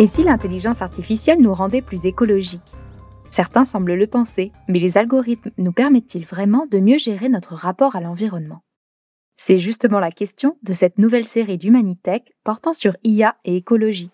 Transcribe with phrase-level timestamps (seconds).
[0.00, 2.72] Et si l'intelligence artificielle nous rendait plus écologiques?
[3.30, 7.96] Certains semblent le penser, mais les algorithmes nous permettent-ils vraiment de mieux gérer notre rapport
[7.96, 8.62] à l'environnement?
[9.36, 14.12] C'est justement la question de cette nouvelle série d'Humanitech portant sur IA et écologie.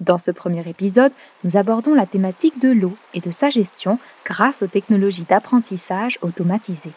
[0.00, 1.12] Dans ce premier épisode,
[1.44, 6.92] nous abordons la thématique de l'eau et de sa gestion grâce aux technologies d'apprentissage automatisées.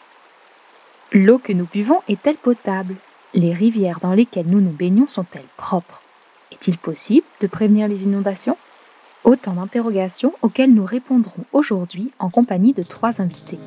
[1.12, 2.96] L'eau que nous buvons est-elle potable?
[3.34, 6.02] Les rivières dans lesquelles nous nous baignons sont-elles propres?
[6.60, 8.58] Est-il possible de prévenir les inondations?
[9.24, 13.58] Autant d'interrogations auxquelles nous répondrons aujourd'hui en compagnie de trois invités.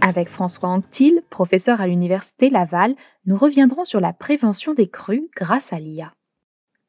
[0.00, 5.72] Avec François Anctil, professeur à l'Université Laval, nous reviendrons sur la prévention des crues grâce
[5.72, 6.12] à l'IA.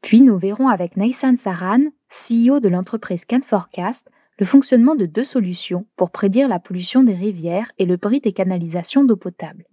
[0.02, 5.24] Puis nous verrons avec Naïsan Saran, CEO de l'entreprise Can Forecast, le fonctionnement de deux
[5.24, 9.66] solutions pour prédire la pollution des rivières et le prix des canalisations d'eau potable.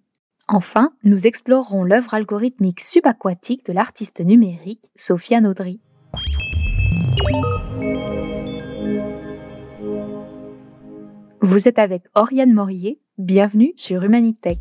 [0.49, 5.81] Enfin, nous explorerons l'œuvre algorithmique subaquatique de l'artiste numérique Sophia Naudry.
[11.41, 14.59] Vous êtes avec Oriane Morier, bienvenue sur Humanitech,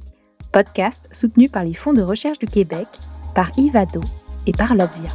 [0.54, 2.88] podcast soutenu par les fonds de recherche du Québec,
[3.36, 4.02] par Ivado
[4.48, 5.09] et par Lobvia.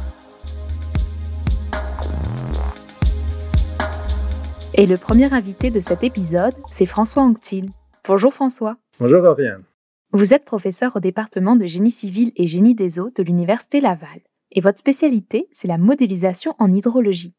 [4.75, 7.71] Et le premier invité de cet épisode, c'est François Anctil.
[8.07, 8.77] Bonjour François.
[8.99, 9.63] Bonjour Oriane.
[10.11, 14.21] Vous êtes professeur au département de génie civil et génie des eaux de l'Université Laval,
[14.51, 17.35] et votre spécialité, c'est la modélisation en hydrologie.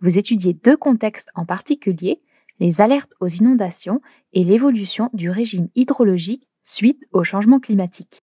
[0.00, 2.22] Vous étudiez deux contextes en particulier,
[2.60, 4.00] les alertes aux inondations
[4.32, 8.22] et l'évolution du régime hydrologique suite au changement climatique.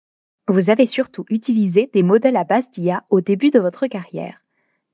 [0.48, 4.42] Vous avez surtout utilisé des modèles à base d'IA au début de votre carrière.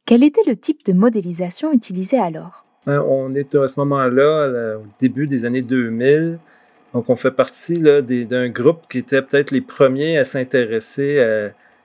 [0.06, 2.66] Quel était le type de modélisation utilisé alors?
[2.84, 6.40] Ben, On est à ce moment-là, au début des années 2000,
[6.94, 11.20] donc, on fait partie d'un groupe qui était peut-être les premiers à s'intéresser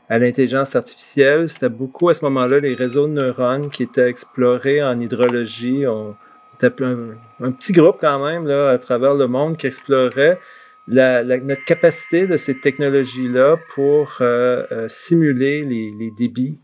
[0.09, 1.49] à, l'intelligence artificielle.
[1.49, 5.85] C'était beaucoup à ce moment-là les réseaux de neurones qui étaient explorés en hydrologie.
[5.87, 6.15] On
[6.55, 10.39] était un, petit groupe quand même là, à travers le monde qui explorait
[10.87, 16.57] notre capacité de ces technologies-là pour euh, euh, simuler les, débits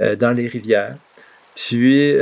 [0.00, 0.96] euh, dans les rivières.
[1.54, 2.14] Puis,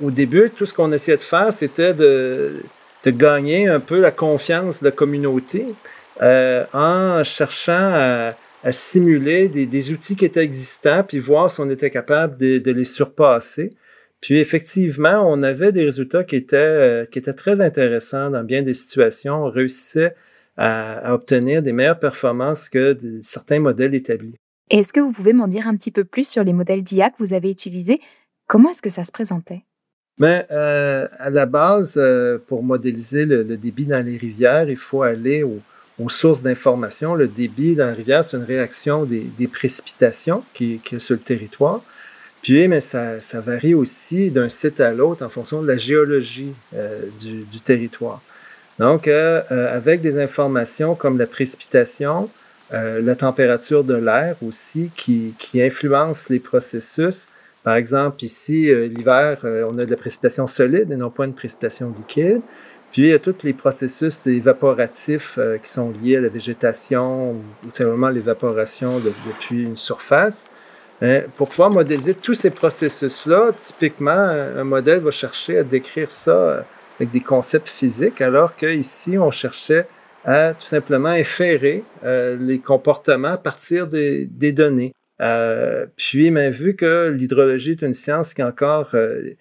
[0.00, 2.62] au début, tout ce qu'on essayait de faire, c'était de
[3.04, 5.66] de gagner un peu la confiance de la communauté
[6.20, 8.34] euh, en cherchant à,
[8.70, 13.70] simuler des, outils qui étaient existants, puis voir si on était capable de, les surpasser.
[14.20, 18.62] Puis effectivement, on avait des résultats qui étaient, euh, qui étaient très intéressants dans bien
[18.62, 19.46] des situations.
[19.46, 20.14] On réussissait
[20.56, 24.36] à, obtenir des meilleures performances que certains modèles établis.
[24.70, 27.16] Est-ce que vous pouvez m'en dire un petit peu plus sur les modèles d'IA que
[27.18, 28.00] vous avez utilisés?
[28.46, 29.64] Comment est-ce que ça se présentait?
[30.18, 35.02] Mais euh, à la base, euh, pour modéliser le, débit dans les rivières, il faut
[35.02, 37.14] aller aux sources d'information.
[37.14, 41.80] Le débit dans les rivières, c'est une réaction des, précipitations qui, qui sur le territoire.
[42.42, 47.02] Puis, mais ça, varie aussi d'un site à l'autre en fonction de la géologie euh,
[47.20, 48.20] du, territoire.
[48.78, 52.28] Donc, avec des informations comme la précipitation,
[52.70, 57.28] la température de l'air aussi, qui, qui influencent les processus,
[57.62, 61.26] par exemple, ici, euh, l'hiver, euh, on a de la précipitation solide et non pas
[61.26, 62.40] une précipitation liquide.
[62.90, 67.32] Puis, il y a tous les processus évaporatifs euh, qui sont liés à la végétation
[67.32, 70.46] ou simplement l'évaporation depuis une surface.
[71.36, 74.10] pour pouvoir modéliser tous ces processus-là, typiquement,
[74.60, 76.64] un modèle va chercher à décrire ça
[76.98, 79.86] avec des concepts physiques, alors qu'ici, on cherchait
[80.24, 84.92] à tout simplement inférer les comportements à partir des données.
[85.20, 89.34] Euh, puis, mais vu que l'hydrologie est une science qui est encore, euh,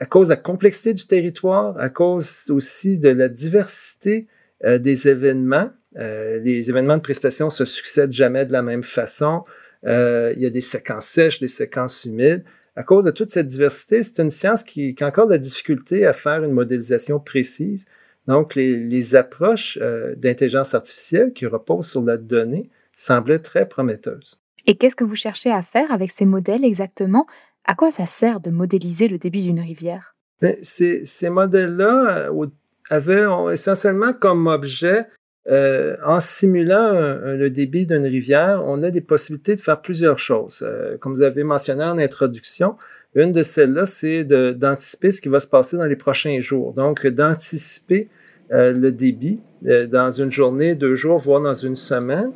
[0.00, 4.26] à cause de la complexité du territoire, à cause aussi de la diversité
[4.64, 9.44] euh, des événements, les événements de précipitation se succèdent jamais de la même façon.
[9.84, 12.44] il y a des séquences sèches, des séquences humides.
[12.74, 15.38] À cause de toute cette diversité, c'est une science qui, qui, a encore de la
[15.38, 17.86] difficulté à faire une modélisation précise.
[18.26, 19.78] Donc, les approches
[20.16, 24.38] d'intelligence artificielle qui reposent sur la donnée semblaient très prometteuses.
[24.66, 27.26] Et qu'est-ce que vous cherchez à faire avec ces modèles exactement?
[27.64, 30.16] À quoi ça sert de modéliser le débit d'une rivière?
[30.42, 32.46] Ben, ces, modèles-là euh,
[32.90, 35.06] avaient essentiellement comme objet,
[35.48, 40.62] euh, en simulant le débit d'une rivière, on a des possibilités de faire plusieurs choses.
[40.62, 42.76] Euh, comme vous avez mentionné en introduction,
[43.14, 46.74] une de celles-là, c'est d'anticiper ce qui va se passer dans les prochains jours.
[46.74, 48.10] Donc, d'anticiper
[48.50, 52.30] le débit dans une journée, deux jours, voire dans une semaine.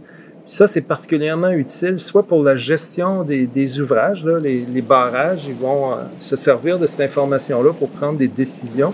[0.50, 5.98] Ça, c'est particulièrement utile, soit pour la gestion des, ouvrages, les, barrages, ils vont euh,
[6.18, 8.92] se servir de cette information-là pour prendre des décisions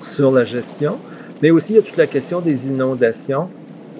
[0.00, 0.98] sur la gestion,
[1.40, 3.48] mais aussi il y a toute la question des inondations.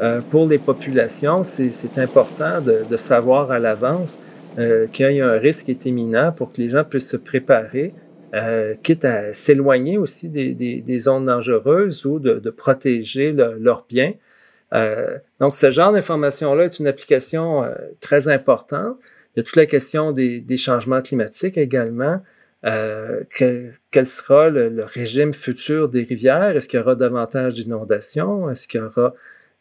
[0.03, 4.19] Euh, pour les populations, c'est important de, savoir à l'avance
[4.59, 7.17] euh, qu'il y a un risque qui est imminent pour que les gens puissent se
[7.17, 7.95] préparer,
[8.35, 13.87] euh, quitte à s'éloigner aussi des, des, des, zones dangereuses ou de, de protéger leurs
[13.88, 14.12] biens.
[14.73, 18.97] Euh, donc, ce genre d'information-là est une application euh, très importante.
[19.35, 22.21] Il y a toute la question des, des changements climatiques également.
[22.65, 23.25] Euh,
[23.91, 26.57] quel sera le, le, régime futur des rivières?
[26.57, 28.49] Est-ce qu'il y aura davantage d'inondations?
[28.51, 29.15] Est-ce qu'il y aura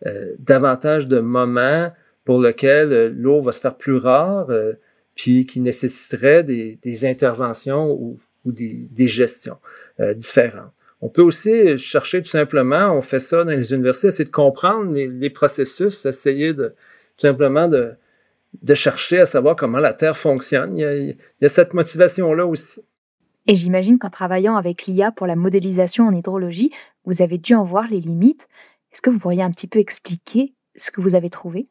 [0.06, 1.92] euh, davantage de moments
[2.26, 4.52] pour lesquels euh, l'eau va se faire plus rare,
[5.16, 9.58] puis qui nécessiterait des, des interventions ou, ou des, des, gestions
[10.16, 10.74] différentes?
[11.02, 14.92] On peut aussi chercher tout simplement, on fait ça dans les universités, essayer de comprendre
[14.92, 16.76] les, les processus, essayer de
[17.18, 17.96] tout simplement de,
[18.62, 20.78] de chercher à savoir comment la Terre fonctionne.
[20.78, 22.84] Il y a, il y a cette motivation-là aussi.
[23.48, 26.72] Et j'imagine qu'en travaillant avec l'IA pour la modélisation en hydrologie,
[27.06, 28.48] vous avez dû en voir les limites.
[28.92, 31.66] Est-ce que vous pourriez un petit peu expliquer ce que vous avez trouvé?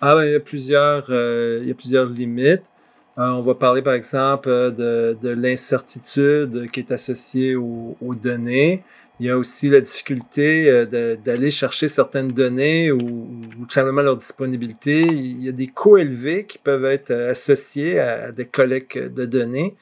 [0.00, 2.70] Ah ben, il, y a plusieurs, euh, il y a plusieurs limites.
[3.18, 8.84] Euh, on va parler par exemple de, de l'incertitude qui est associée aux, données.
[9.20, 14.02] Il y a aussi la difficulté euh, d'aller chercher certaines données ou, ou, tout simplement
[14.02, 15.02] leur disponibilité.
[15.02, 19.74] Il y a des coûts élevés qui peuvent être associés à, des collectes de données.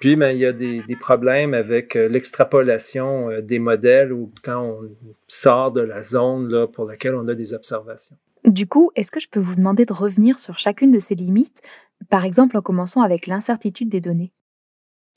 [0.00, 4.30] Puis, ben, il y a des, des problèmes avec euh, l'extrapolation euh, des modèles ou
[4.42, 4.80] quand on
[5.26, 8.16] sort de la zone là, pour laquelle on a des observations.
[8.44, 11.62] Du coup, est-ce que je peux vous demander de revenir sur chacune de ces limites,
[12.08, 14.32] par exemple en commençant avec l'incertitude des données?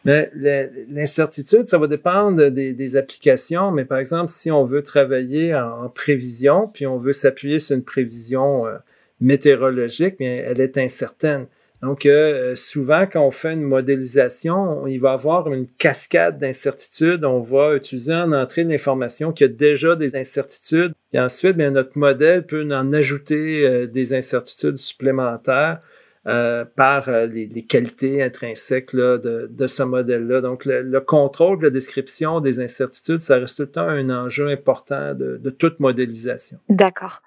[0.04, 6.68] L'incertitude, ça va dépendre des, applications, mais par exemple, si on veut travailler en, prévision,
[6.68, 8.78] puis on veut s'appuyer sur une prévision euh,
[9.20, 11.46] météorologique, bien, elle est incertaine.
[11.84, 17.26] Donc, euh, souvent, quand on fait une modélisation, il va y avoir une cascade d'incertitudes.
[17.26, 20.94] On va utiliser en entrée de l'information qui a déjà des incertitudes.
[21.12, 25.82] Et ensuite, bien, notre modèle peut en ajouter euh, des incertitudes supplémentaires
[26.28, 30.42] euh, par euh, les, les, qualités intrinsèques là, de, de, ce modèle-là.
[30.42, 34.50] Donc, le, le, contrôle, la description des incertitudes, ça reste tout le temps un enjeu
[34.50, 36.60] important de, de toute modélisation.
[36.70, 37.24] D'accord.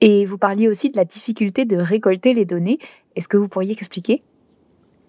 [0.00, 2.80] Et vous parliez aussi de la difficulté de récolter les données.
[3.14, 4.22] Est-ce que vous pourriez expliquer?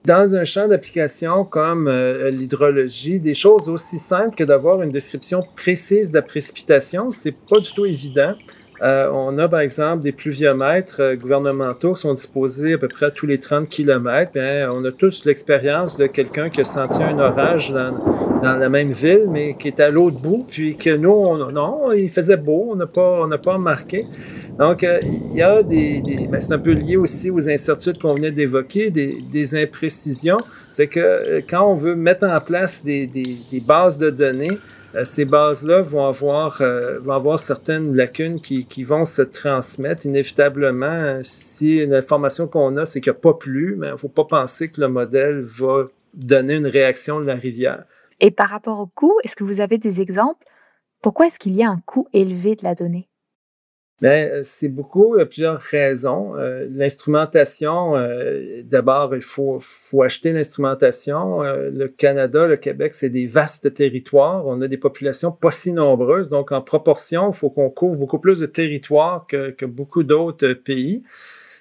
[0.06, 5.40] Dans un champ d'application comme euh, l'hydrologie, des choses aussi simples que d'avoir une description
[5.56, 8.36] précise de la précipitation, c'est pas du tout évident.
[8.84, 13.12] Euh, on a par exemple des pluviomètres euh, gouvernementaux qui sont disposés à peu près
[13.12, 14.32] tous les 30 km.
[14.74, 19.28] On a tous l'expérience de quelqu'un qui a senti un orage dans, la même ville,
[19.30, 22.76] mais qui est à l'autre bout, puis que nous, on, non, il faisait beau, on
[22.76, 24.06] n'a pas, pas remarqué.
[24.60, 28.00] Donc, euh, il y a des, des ben, c'est un peu lié aussi aux incertitudes
[28.00, 30.38] qu'on venait d'évoquer, des, imprécisions.
[30.72, 33.08] C'est que quand on veut mettre en place des,
[33.66, 34.58] bases de données,
[35.04, 41.20] ces bases-là vont avoir, euh, vont avoir certaines lacunes qui, qui, vont se transmettre inévitablement.
[41.24, 44.26] Si l'information qu'on a, c'est qu'il n'y a pas plu, mais il ne faut pas
[44.26, 47.86] penser que le modèle va donner une réaction de la rivière.
[48.20, 50.46] Et par rapport au coût, est-ce que vous avez des exemples?
[51.02, 53.10] Pourquoi est-ce qu'il y a un coût élevé de la donnée?
[54.02, 56.36] Bien, euh, c'est beaucoup, il y a plusieurs raisons.
[56.36, 59.62] Euh, l'instrumentation, euh, d'abord, il faut,
[60.02, 61.42] acheter l'instrumentation.
[61.42, 64.46] Le Canada, le Québec, c'est des vastes territoires.
[64.48, 68.20] On a des populations pas si nombreuses, donc en proportion, il faut qu'on couvre beaucoup
[68.20, 71.04] plus de territoires que, beaucoup d'autres pays.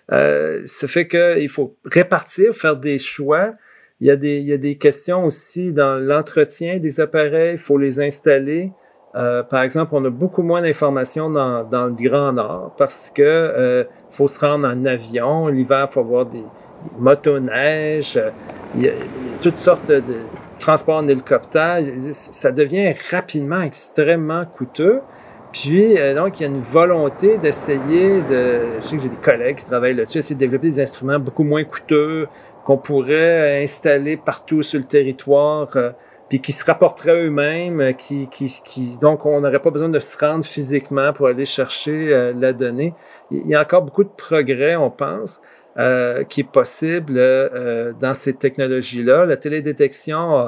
[0.08, 3.54] Ça fait qu'il faut répartir, faire des choix.
[4.00, 7.58] Il y, a des, il y a des questions aussi dans l'entretien des appareils, il
[7.58, 8.72] faut les installer.
[9.14, 13.22] Euh, par exemple, on a beaucoup moins d'informations dans, dans, le Grand Nord parce que
[13.22, 15.48] euh, faut se rendre en avion.
[15.48, 16.44] L'hiver, il faut avoir des, des
[16.98, 18.16] motoneiges.
[18.16, 18.30] Euh,
[18.74, 18.92] il y a
[19.42, 20.02] toutes sortes de
[20.58, 21.82] transports en hélicoptère.
[22.12, 25.00] Ça devient rapidement extrêmement coûteux.
[25.52, 28.80] Puis, euh, donc, il y a une volonté d'essayer de...
[28.80, 31.44] Je sais que j'ai des collègues qui travaillent là-dessus, essayer de développer des instruments beaucoup
[31.44, 32.26] moins coûteux
[32.64, 35.68] qu'on pourrait installer partout sur le territoire.
[36.32, 39.98] Puis qui se rapporteraient eux-mêmes, euh, qui, qui, qui, donc on n'aurait pas besoin de
[39.98, 42.94] se rendre physiquement pour aller chercher euh, la donnée.
[43.30, 45.42] Il y a encore beaucoup de progrès, on pense,
[45.76, 49.26] euh, qui est possible euh, dans ces technologies-là.
[49.26, 50.46] La télédétection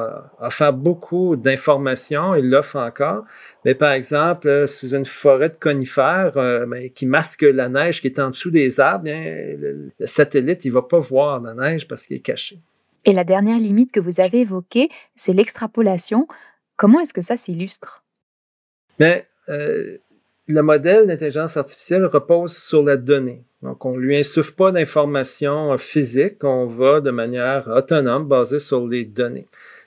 [0.49, 3.25] fait beaucoup d'informations, il l'offre encore,
[3.67, 8.01] mais par exemple, euh, sous une forêt de conifères euh, ben, qui masque la neige
[8.01, 9.21] qui est en dessous des arbres, bien,
[9.59, 12.59] le satellite, il va pas voir la neige parce qu'il est caché.
[13.05, 16.27] Et la dernière limite que vous avez évoquée, c'est l'extrapolation.
[16.77, 18.05] Comment est-ce que ça s'illustre?
[18.99, 19.99] Mais euh,
[20.47, 23.45] le modèle d'intelligence artificielle repose sur la donnée.
[23.63, 28.87] Donc, on ne lui insuffle pas d'informations physiques, on va de manière autonome, basée sur
[28.87, 29.47] les données.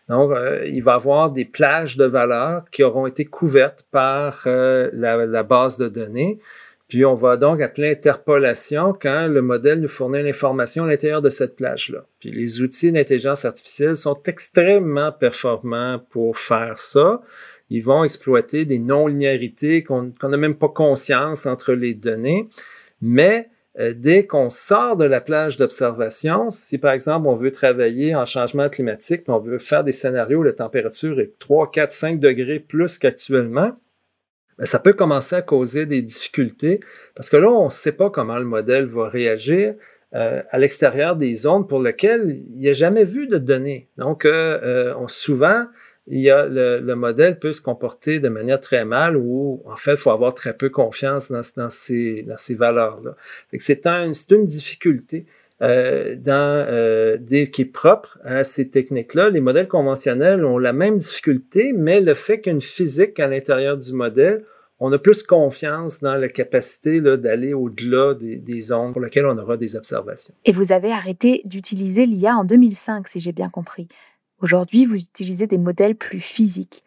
[0.10, 4.90] Donc, euh, il va avoir des plages de valeurs qui auront été couvertes par euh,
[4.94, 6.40] la, base de données.
[6.88, 11.30] Puis on va donc appeler interpolation quand le modèle nous fournit l'information à l'intérieur de
[11.30, 12.06] cette plage-là.
[12.20, 17.22] Puis les outils d'intelligence artificielle sont extrêmement performants pour faire ça.
[17.70, 22.48] Ils vont exploiter des non-linéarités qu'on n'a même pas conscience entre les données.
[23.02, 28.16] Mais euh, dès qu'on sort de la plage d'observation, si par exemple on veut travailler
[28.16, 32.20] en changement climatique, on veut faire des scénarios où la température est 3, 4, 5
[32.20, 33.78] degrés plus qu'actuellement,
[34.58, 36.80] ben, ça peut commencer à causer des difficultés
[37.16, 39.76] parce que là, on ne sait pas comment le modèle va réagir
[40.16, 43.90] euh, à l'extérieur des zones pour lesquelles il n'y a jamais vu de données.
[43.98, 45.66] Donc, euh, euh, on, souvent,
[46.08, 50.12] le, le, modèle peut se comporter de manière très mal ou en fait, il faut
[50.12, 53.16] avoir très peu confiance dans, ces, valeurs-là.
[53.58, 55.26] C'est un, une difficulté.
[55.64, 59.32] Euh, dans euh, des, qui est propre à ces techniques-là.
[59.32, 63.92] Les modèles conventionnels ont la même difficulté, mais le fait qu'une physique à l'intérieur du
[63.94, 64.46] modèle,
[64.80, 69.36] on a plus confiance dans la capacité d'aller au-delà des, des, zones pour lesquelles on
[69.36, 70.36] aura des observations.
[70.46, 73.88] Et vous avez arrêté d'utiliser l'IA en 2005, si j'ai bien compris.
[74.40, 76.84] Aujourd'hui, vous utilisez des modèles plus physiques.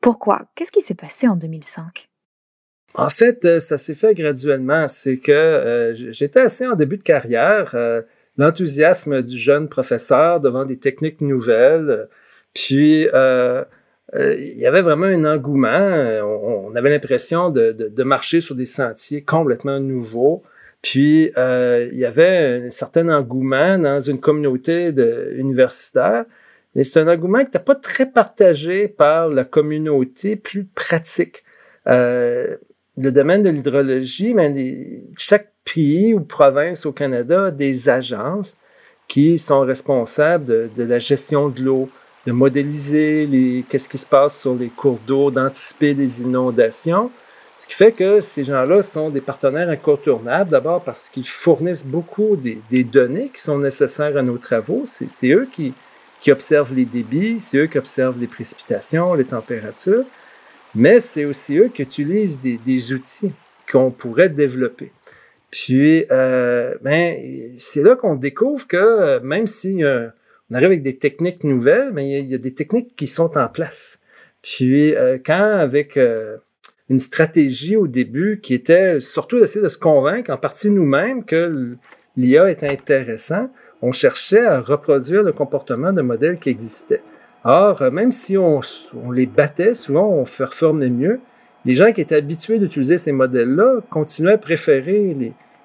[0.00, 0.46] Pourquoi?
[0.56, 2.07] Qu'est-ce qui s'est passé en 2005
[2.94, 4.88] en fait, euh, ça s'est fait graduellement.
[4.88, 7.72] C'est que euh, j'étais assez en début de carrière.
[7.74, 8.02] Euh,
[8.36, 12.08] l'enthousiasme du jeune professeur devant des techniques nouvelles.
[12.54, 15.90] Puis, il y avait vraiment un engouement.
[16.22, 20.42] On, avait l'impression de, de, marcher sur des sentiers complètement nouveaux.
[20.82, 26.24] Puis, il y avait un certain engouement dans une communauté de, universitaire.
[26.76, 31.42] Et c'est un engouement qui n'était pas très partagé par la communauté plus pratique.
[31.88, 32.56] Euh,
[32.98, 34.54] le domaine de l'hydrologie, ben,
[35.16, 38.56] chaque pays ou province au Canada a des agences
[39.06, 41.88] qui sont responsables de, la gestion de l'eau,
[42.26, 47.10] de modéliser les, qu'est-ce qui se passe sur les cours d'eau, d'anticiper les inondations.
[47.56, 52.36] Ce qui fait que ces gens-là sont des partenaires incontournables, d'abord parce qu'ils fournissent beaucoup
[52.36, 54.82] des, données qui sont nécessaires à nos travaux.
[54.84, 55.72] C'est, eux qui,
[56.20, 60.04] qui observent les débits, c'est eux qui observent les précipitations, les températures
[60.74, 63.32] mais c'est aussi eux qui utilisent des, outils
[63.70, 64.92] qu'on pourrait développer.
[65.50, 67.16] Puis, euh, ben,
[67.58, 70.08] c'est là qu'on découvre que euh, même si euh,
[70.50, 73.48] on arrive avec des techniques nouvelles, mais il y, a des techniques qui sont en
[73.48, 73.98] place.
[74.42, 74.94] Puis,
[75.24, 75.98] quand avec
[76.88, 81.76] une stratégie au début qui était surtout d'essayer de se convaincre, en partie nous-mêmes, que
[82.16, 83.50] l'IA était intéressant,
[83.82, 87.02] on cherchait à reproduire le comportement de modèles qui existaient.
[87.44, 88.60] Or, euh, même si on,
[89.12, 91.20] les battait, souvent on performait mieux,
[91.64, 95.16] les gens qui étaient habitués d'utiliser ces modèles-là continuaient à préférer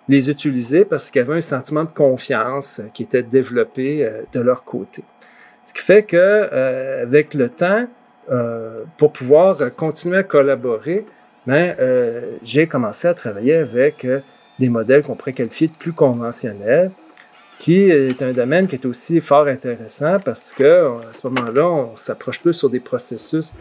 [0.09, 4.23] les, utiliser parce qu'il y avait un sentiment de confiance euh, qui était développé euh,
[4.33, 5.03] de leur côté.
[5.65, 7.87] Ce qui fait que avec le temps,
[8.97, 11.05] pour pouvoir continuer à collaborer,
[11.47, 11.73] ben,
[12.43, 14.05] j'ai commencé à travailler avec
[14.59, 16.91] des modèles qu'on pourrait qualifier de plus conventionnels,
[17.63, 21.95] qui est un domaine qui est aussi fort intéressant parce que à ce moment-là, on
[21.95, 23.53] s'approche plus sur des processus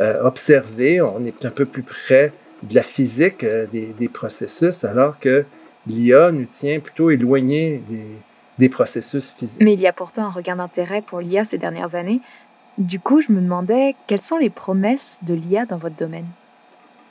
[0.00, 5.18] euh, observés, on est un peu plus près de la physique euh, des, processus, alors
[5.18, 5.44] que
[5.88, 8.06] l'IA nous tient plutôt éloignés des,
[8.58, 9.60] des processus physiques.
[9.60, 12.20] Mais il y a pourtant un regain d'intérêt pour l'IA ces dernières années.
[12.78, 16.26] Du coup, je me demandais quelles sont les promesses de l'IA dans votre domaine?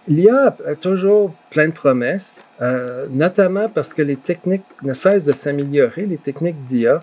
[0.08, 5.34] L'IA a toujours plein de promesses, euh, notamment parce que les techniques ne cessent de
[5.34, 7.02] s'améliorer, les techniques d'IA.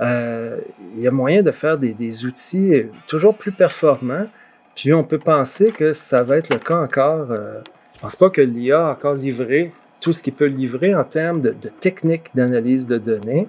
[0.00, 0.58] Euh,
[0.94, 4.26] il y a moyen de faire des, des, outils toujours plus performants.
[4.74, 7.30] Puis on peut penser que ça va être le cas encore.
[7.30, 7.60] Euh,
[7.94, 11.40] je pense pas que l'IA a encore livré tout ce qu'il peut livrer en termes
[11.40, 13.46] de, de techniques d'analyse de données.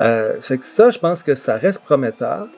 [0.00, 2.48] Euh, ça fait que ça, je pense que ça reste prometteur.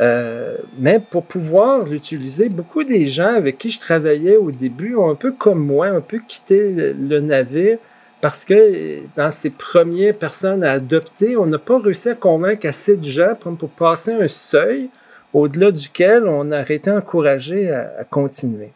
[0.00, 5.10] Euh, mais pour pouvoir l'utiliser, beaucoup des gens avec qui je travaillais au début ont
[5.10, 7.78] un peu comme moi, un peu quitté le, navire
[8.22, 12.96] parce que dans ces premières personnes à adopter, on n'a pas réussi à convaincre assez
[12.96, 14.88] de gens pour, passer un seuil
[15.34, 18.72] au-delà duquel on aurait été encouragé à, continuer.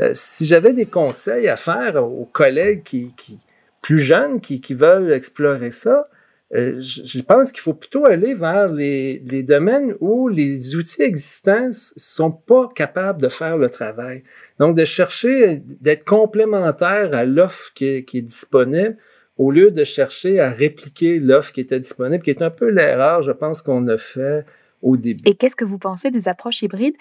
[0.00, 3.38] Euh, si j'avais des conseils à faire aux collègues qui, qui
[3.82, 6.06] plus jeunes qui, qui veulent explorer ça,
[6.54, 11.70] euh, je pense qu'il faut plutôt aller vers les, les, domaines où les outils existants
[11.72, 14.22] sont pas capables de faire le travail.
[14.58, 18.98] Donc, de chercher d'être complémentaire à l'offre qui est, qui est disponible
[19.38, 23.22] au lieu de chercher à répliquer l'offre qui était disponible, qui est un peu l'erreur,
[23.22, 24.44] je pense, qu'on a fait
[24.82, 25.22] au début.
[25.26, 26.96] Et qu'est-ce que vous pensez des approches hybrides?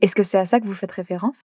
[0.00, 1.42] Est-ce que c'est à ça que vous faites référence?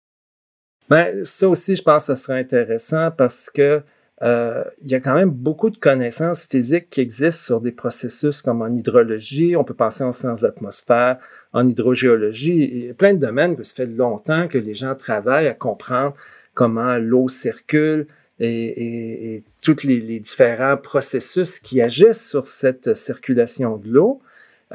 [0.91, 3.83] Ben, ça aussi, je pense que ce serait intéressant parce que
[4.23, 8.40] euh, il y a quand même beaucoup de connaissances physiques qui existent sur des processus
[8.40, 11.18] comme en hydrologie, on peut penser en sciences d'atmosphère,
[11.52, 15.54] en hydrogéologie, a plein de domaines que ça fait longtemps que les gens travaillent à
[15.54, 16.14] comprendre
[16.54, 18.06] comment l'eau circule,
[18.38, 24.20] et, tous les, différents processus qui agissent sur cette circulation de l'eau.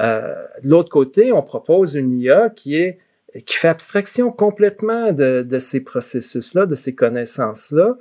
[0.00, 0.34] Euh,
[0.64, 2.98] de l'autre côté, on propose une IA qui, est,
[3.46, 7.96] qui fait abstraction complètement de ces processus-là, de ces connaissances-là.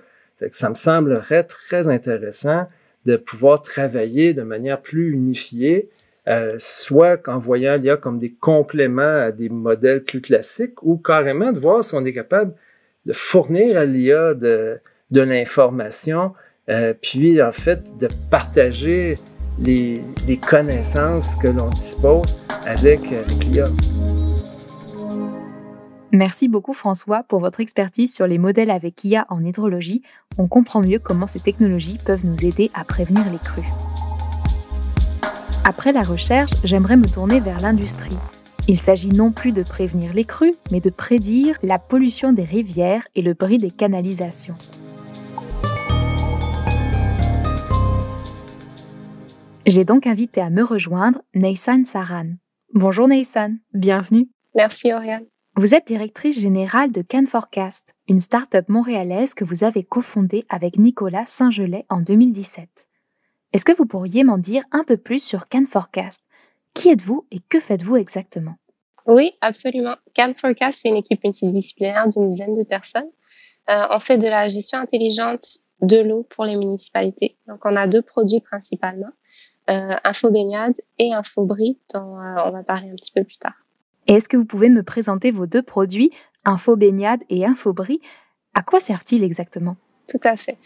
[0.51, 2.67] Ça me semblerait très intéressant
[3.05, 5.89] de pouvoir travailler de manière plus unifiée,
[6.27, 11.51] euh, soit en voyant l'IA comme des compléments à des modèles plus classiques, ou carrément
[11.51, 12.53] de voir si on est capable
[13.05, 14.79] de fournir à l'IA de,
[15.12, 16.33] l'information,
[16.69, 19.17] euh, puis en fait de partager
[19.60, 20.01] les,
[20.48, 23.65] connaissances que l'on dispose avec l'IA.
[26.13, 30.01] Merci beaucoup François pour votre expertise sur les modèles avec IA en hydrologie.
[30.38, 33.70] On comprend mieux comment ces technologies peuvent nous aider à prévenir les crues.
[35.63, 38.18] Après la recherche, j'aimerais me tourner vers l'industrie.
[38.68, 43.08] Il s'agit non plus de prévenir les crues, mais de prédire la pollution des rivières
[43.15, 44.58] et le bris des canalisations.
[49.65, 52.32] J'ai donc invité à me rejoindre Neysan Saran.
[52.74, 54.27] Bonjour Neysan, bienvenue.
[54.56, 55.25] Merci Oriane.
[55.62, 60.80] Vous êtes directrice générale de Can Forecast, une start-up montréalaise que vous avez cofondée avec
[60.80, 62.68] Nicolas Saint-Gelais en 2017.
[63.53, 66.24] Est-ce que vous pourriez m'en dire un peu plus sur Can Forecast
[66.74, 68.56] Qui êtes-vous et que faites-vous exactement?
[69.06, 69.98] Oui, absolument.
[70.15, 73.12] Can Forecast, c'est une équipe multidisciplinaire d'une dizaine de personnes.
[73.70, 77.38] Euh, on fait de la gestion intelligente de l'eau pour les municipalités.
[77.48, 79.12] Donc, on a deux produits principalement,
[79.70, 83.38] euh, Info Baignade et Info Brie, dont euh, on va parler un petit peu plus
[83.38, 83.61] tard
[84.08, 86.12] est-ce que vous pouvez me présenter vos deux produits,
[86.46, 88.01] Info Baignade et Infobri
[88.53, 89.75] À quoi servent-ils exactement?
[90.08, 90.58] Tout à fait.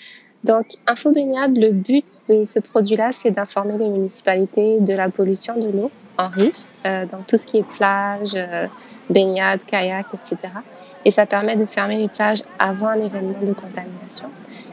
[0.44, 5.58] Donc, Info Baignade, le but de ce produit-là, c'est d'informer les municipalités de la pollution
[5.58, 8.68] de l'eau en rive, euh, donc tout ce qui est plage, euh,
[9.10, 10.54] baignade, kayak, etc.
[11.04, 14.30] Et ça permet de fermer les plages avant un événement de contamination.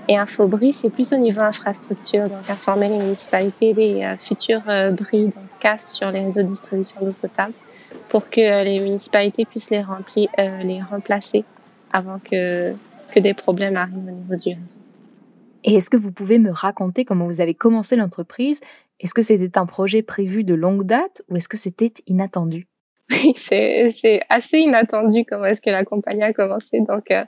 [0.09, 5.29] Et Infobri, c'est plus au niveau infrastructure, donc informer les municipalités des euh, futurs bris,
[5.29, 7.55] donc casse sur les réseaux de distribution d'eau potable
[8.13, 11.47] pour que euh, les municipalités puissent les, remplir, euh, les remplacer
[11.95, 12.73] avant que,
[13.11, 14.81] que des problèmes arrivent au niveau du réseau.
[15.65, 18.61] Et est-ce que vous pouvez me raconter comment vous avez commencé l'entreprise?
[19.01, 22.69] Est-ce que c'était un projet prévu de longue date ou est-ce que c'était inattendu?
[23.11, 26.81] Oui, c'est assez inattendu comment est-ce que la compagnie a commencé.
[26.81, 27.25] Donc, euh,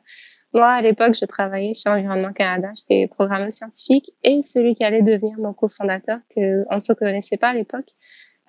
[0.52, 2.68] moi, à l'époque, je travaillais chez Environnement Canada.
[2.76, 7.48] J'étais programmeur scientifique et celui qui allait devenir mon cofondateur, qu'on ne se connaissait pas
[7.48, 7.88] à l'époque,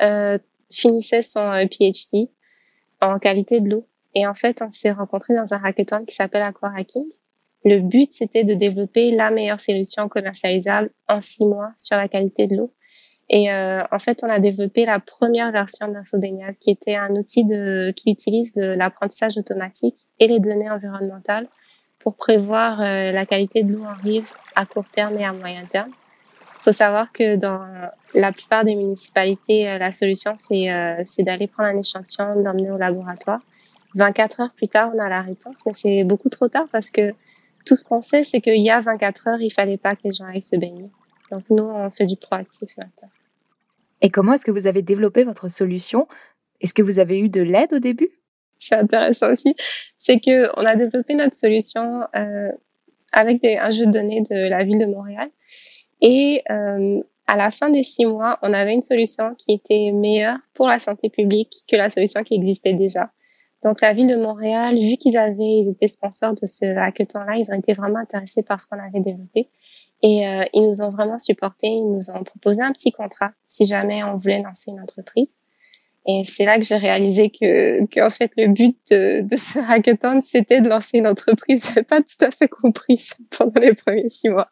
[0.02, 0.38] euh,
[0.76, 2.30] finissait son euh, PhD
[3.02, 3.88] en qualité de l'eau.
[4.14, 7.06] Et en fait, on s'est rencontrés dans un hackathon qui s'appelle Aquahacking.
[7.66, 12.48] Le but, c'était de développer la meilleure solution commercialisable en six mois sur la qualité
[12.48, 12.72] de l'eau.
[13.30, 17.44] Et euh, en fait, on a développé la première version d'InfoBaignade, qui était un outil
[17.96, 21.48] qui utilise l'apprentissage automatique et les données environnementales
[22.06, 25.66] pour prévoir euh, la qualité de l'eau en rive à court terme et à moyen
[25.66, 25.92] terme
[26.66, 27.64] faut savoir que dans
[28.16, 32.78] la plupart des municipalités, euh, la solution, euh, c'est d'aller prendre un échantillon, l'emmener au
[32.78, 33.40] laboratoire.
[33.94, 37.14] 24 heures plus tard, on a la réponse, mais c'est beaucoup trop tard parce que
[37.66, 40.14] tout ce qu'on sait, c'est qu'il y a 24 heures, il fallait pas que les
[40.14, 40.90] gens aillent se baigner.
[41.32, 43.10] Donc nous, on fait du proactif maintenant.
[44.02, 46.08] Et comment est-ce que vous avez développé votre solution?
[46.62, 48.10] Est-ce que vous avez eu de l'aide au début?
[48.58, 49.56] C'est intéressant aussi.
[50.00, 52.52] C'est que on a développé notre solution euh,
[53.14, 55.30] avec des, un jeu de données de la ville de Montréal.
[56.02, 60.38] Et euh, à la fin des six mois, on avait une solution qui était meilleure
[60.54, 63.12] pour la santé publique que la solution qui existait déjà.
[63.64, 67.50] Donc la ville de Montréal, vu qu'ils avaient, ils étaient sponsors de ce hackathon-là, ils
[67.52, 69.50] ont été vraiment intéressés par ce qu'on avait développé.
[70.04, 73.66] Et euh, ils nous ont vraiment supportés, ils nous ont proposé un petit contrat si
[73.66, 75.40] jamais on voulait lancer une entreprise.
[76.08, 80.22] Et c'est là que j'ai réalisé que, qu'en fait, le but de, de ce hackathon,
[80.22, 81.66] c'était de lancer une entreprise.
[81.68, 84.50] J'avais pas tout à fait compris ça pendant les premiers six mois.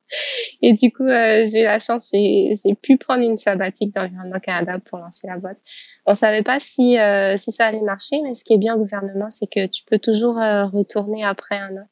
[0.63, 4.39] Et du coup, euh, j'ai eu la chance, j'ai, j'ai pu prendre une sabbatique d'Environnement
[4.39, 5.59] Canada pour lancer la boîte.
[6.07, 8.79] On savait pas si, euh, si ça allait marcher, mais ce qui est bien au
[8.79, 11.87] gouvernement, c'est que tu peux toujours euh, retourner après un an.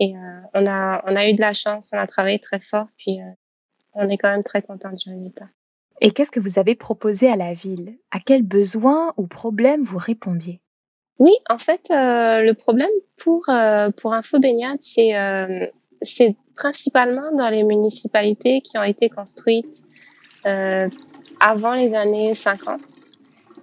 [0.00, 0.12] Et
[0.52, 3.16] on a, on a eu de la chance, on a travaillé très fort, puis
[3.94, 5.46] on est quand même très content du résultat.
[6.00, 7.96] Et qu'est-ce que vous avez proposé à la ville?
[8.10, 10.60] À quels besoins ou problèmes vous répondiez?
[11.18, 15.66] Oui, en fait, euh, le problème pour, euh, pour Info Baignade, c'est euh,
[16.02, 19.82] c'est principalement dans les municipalités qui ont été construites
[20.46, 20.88] euh,
[21.40, 22.80] avant les années 50.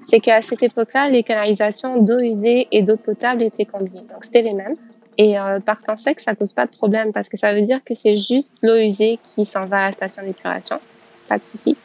[0.03, 4.05] C'est qu'à cette époque-là, les canalisations d'eau usée et d'eau potable étaient combinées.
[4.11, 4.75] Donc, c'était les mêmes.
[5.17, 7.93] Et par temps sec, ça cause pas de problème parce que ça veut dire que
[7.93, 10.79] c'est juste l'eau usée qui s'en va à la station d'épuration.
[11.29, 11.77] Pas de souci.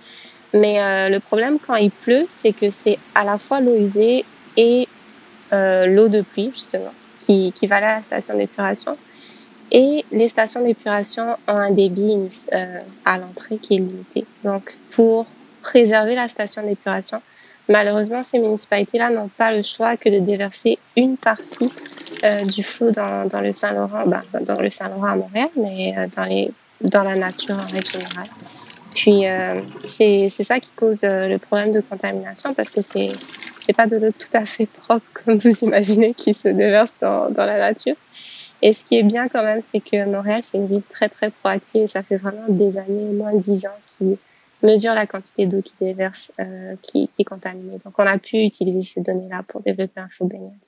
[0.55, 4.25] Mais euh, le problème quand il pleut, c'est que c'est à la fois l'eau usée
[4.57, 4.89] et
[5.53, 8.97] euh, l'eau de pluie, justement, qui, qui va à la station d'épuration.
[9.71, 14.25] Et les stations d'épuration ont un débit euh, à l'entrée qui est limité.
[14.43, 15.27] Donc, pour
[15.63, 17.21] préserver la station d'épuration,
[17.69, 21.71] malheureusement, ces municipalités-là n'ont pas le choix que de déverser une partie
[22.25, 26.07] euh, du flot dans, dans le Saint-Laurent, ben, dans le Saint-Laurent à Montréal, mais euh,
[26.17, 28.29] dans, les, dans la nature en règle générale.
[28.99, 29.25] Puis,
[29.83, 33.13] c'est ça qui cause le problème de contamination parce que c'est
[33.69, 37.31] n'est pas de l'eau tout à fait propre, comme vous imaginez, qui se déverse dans,
[37.31, 37.97] dans la nature.
[38.61, 41.31] Et ce qui est bien quand même, c'est que Montréal, c'est une ville très très
[41.31, 44.19] proactive et ça fait vraiment des années, moins de 10 ans, qui
[44.65, 47.79] mesure la quantité d'eau qui déverse, euh, qui, qui, est contaminée.
[47.85, 50.59] Donc on a pu utiliser ces données-là pour développer InfoBaignade.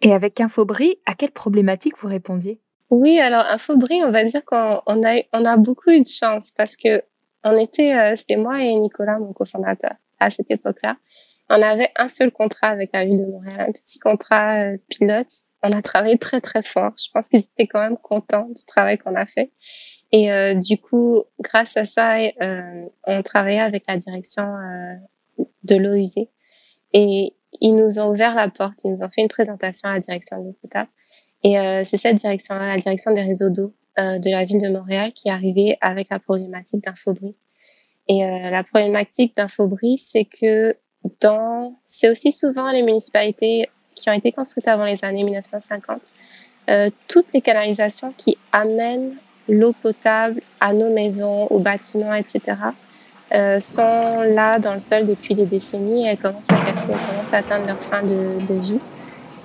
[0.00, 2.58] Et avec InfoBri, à quelle problématique vous répondiez?
[2.88, 6.50] Oui, alors InfoBri, on va dire qu'on on a, on a beaucoup eu de chance
[6.50, 7.02] parce que
[7.44, 10.96] on était, euh, c'était moi et Nicolas, mon cofondateur, à cette époque-là.
[11.48, 15.28] On avait un seul contrat avec la ville de Montréal, un petit contrat euh, pilote
[15.62, 16.92] on a travaillé très très fort.
[16.96, 19.52] Je pense qu'ils étaient quand même contents du travail qu'on a fait.
[20.12, 25.76] Et euh, du coup, grâce à ça, euh, on travaillait avec la direction euh, de
[25.76, 26.30] l'eau usée.
[26.92, 30.00] Et ils nous ont ouvert la porte, ils nous ont fait une présentation à la
[30.00, 30.90] direction de l'eau potable.
[31.42, 35.12] Et euh, c'est cette direction-là, la direction des réseaux d'eau de la ville de Montréal,
[35.12, 37.36] qui est arrivée avec la problématique d'Infobri.
[38.10, 40.74] Et euh, la problématique d'Infobri, c'est que
[41.20, 46.02] dans, c'est aussi souvent les municipalités qui ont été construites avant les années 1950,
[46.70, 49.14] euh, toutes les canalisations qui amènent
[49.48, 52.40] l'eau potable à nos maisons, aux bâtiments, etc.,
[53.32, 57.14] euh, sont là dans le sol depuis des décennies et elles commencent à casser, elles
[57.14, 58.80] commencent à atteindre leur fin de, de vie.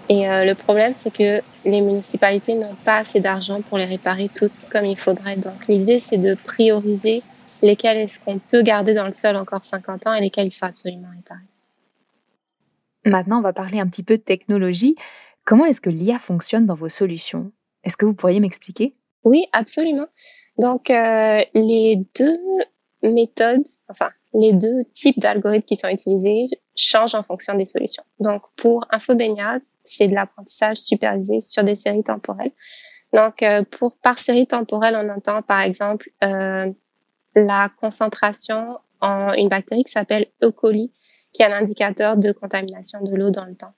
[0.10, 4.30] Et euh, le problème, c'est que les municipalités n'ont pas assez d'argent pour les réparer
[4.34, 5.36] toutes comme il faudrait.
[5.36, 7.24] Donc l'idée, c'est de prioriser
[7.62, 10.65] lesquelles est-ce qu'on peut garder dans le sol encore 50 ans et lesquelles il faut
[10.65, 11.46] absolument réparer.
[13.06, 14.96] Maintenant, on va parler un petit peu de technologie.
[15.44, 17.52] Comment est-ce que l'IA fonctionne dans vos solutions?
[17.84, 18.96] Est-ce que vous pourriez m'expliquer?
[19.24, 20.08] Oui, absolument.
[20.58, 22.39] Donc, euh, les deux
[23.04, 28.04] méthodes, enfin, les deux types d'algorithmes qui sont utilisés changent en fonction des solutions.
[28.20, 32.52] Donc, pour InfoBaignade, c'est de l'apprentissage supervisé sur des séries temporelles.
[33.13, 36.69] Donc, euh, pour par série temporelle, on entend par exemple euh,
[37.36, 40.52] la concentration en une bactérie qui s'appelle E.
[40.52, 40.91] coli,
[41.34, 43.74] qui est un indicateur de contamination de l'eau dans le temps.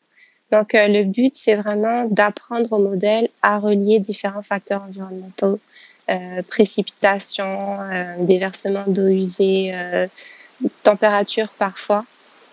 [0.52, 5.60] Donc, euh, le but, c'est vraiment d'apprendre au modèle à relier différents facteurs environnementaux,
[6.48, 9.74] précipitation, euh, déversement d'eau usée,
[10.84, 12.06] température parfois,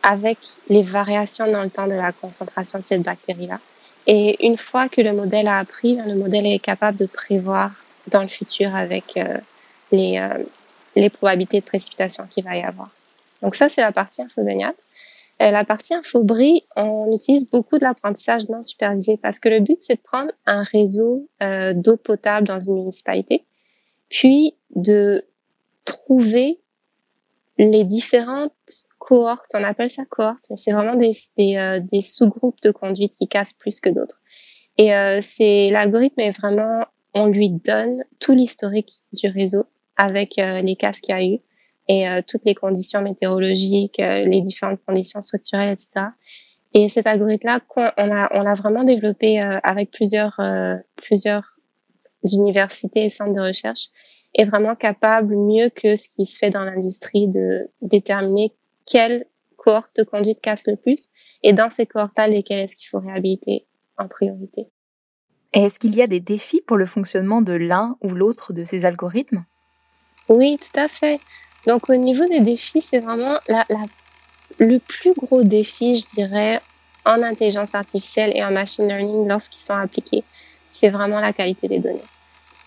[0.05, 0.39] avec
[0.69, 3.59] les variations dans le temps de la concentration de cette bactérie-là.
[4.07, 7.73] Et une fois que le modèle a appris, le modèle est capable de prévoir
[8.09, 9.19] dans le futur avec
[9.91, 10.21] les,
[10.95, 12.91] les probabilités de précipitation qu'il va y avoir.
[13.43, 14.75] Donc ça, c'est la partie infobaignade.
[15.43, 19.79] Euh, la partie infobri, on utilise beaucoup de l'apprentissage non supervisé parce que le but,
[19.81, 23.45] c'est de prendre un réseau euh, d'eau potable dans une municipalité,
[24.09, 25.25] puis de
[25.85, 26.61] trouver
[27.59, 28.53] les différentes
[28.99, 31.13] cohortes, on appelle ça cohorte, mais c'est vraiment des,
[31.57, 34.21] euh, des sous-groupes de conduite qui cassent plus que d'autres.
[34.77, 34.91] Et
[35.23, 41.15] c'est l'algorithme est vraiment, on lui donne tout l'historique du réseau avec les casses qu'il
[41.15, 41.39] y a eu
[41.89, 46.07] et euh, toutes les conditions météorologiques, euh, les différentes conditions structurelles, etc.
[46.73, 50.41] Et cet algorithme-là, on a, on l'a vraiment développé euh, avec plusieurs,
[50.97, 51.59] plusieurs
[52.25, 53.89] universités et centres de recherche,
[54.35, 58.53] est vraiment capable, mieux que ce qui se fait dans l'industrie, de déterminer
[58.87, 61.09] quelle cohorte de conduite casse le plus
[61.43, 63.67] et dans ces cohortes-là, lesquelles est-ce qu'il faut réhabiliter
[63.97, 64.67] en priorité.
[65.55, 68.65] Et est-ce qu'il y a des défis pour le fonctionnement de l'un ou l'autre de
[68.65, 69.45] ces algorithmes?
[70.29, 71.21] Oui, tout à fait.
[71.67, 73.87] Donc au niveau des défis, c'est vraiment la, la,
[74.59, 76.61] le plus gros défi, je dirais,
[77.07, 80.25] en intelligence artificielle et en machine learning lorsqu'ils sont appliqués,
[80.69, 82.03] c'est vraiment la qualité des données.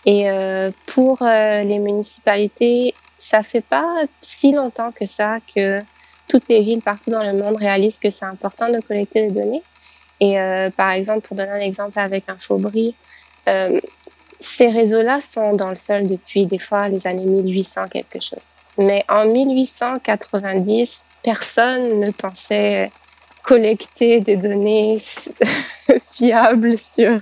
[0.08, 5.82] Et euh, pour euh, les municipalités, ça fait pas si longtemps que ça que
[6.30, 9.64] toutes les villes partout dans le monde réalisent que c'est important de collecter des données.
[10.22, 12.96] Et euh, par exemple, pour donner un exemple avec Infobri,
[13.50, 13.80] euh,
[14.40, 18.54] ces réseaux-là sont dans le sol depuis des fois les années 1800 quelque chose.
[18.78, 22.90] Mais en 1890, personne ne pensait
[23.48, 24.98] collecter des données
[26.12, 27.22] fiables sur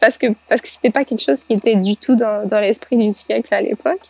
[0.00, 3.08] parce que parce que pas quelque chose qui était du tout dans, dans l'esprit du
[3.10, 4.02] siècle à l'époque.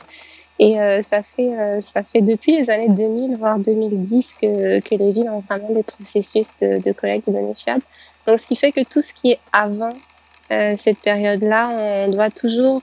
[0.58, 4.94] Et euh, ça fait euh, ça fait depuis les années 2000 voire 2010 que que
[4.94, 7.82] les villes ont vraiment des processus de, de collecte de données fiables.
[8.26, 9.92] Donc ce qui fait que tout ce qui est avant
[10.50, 12.80] euh, cette période-là, on doit toujours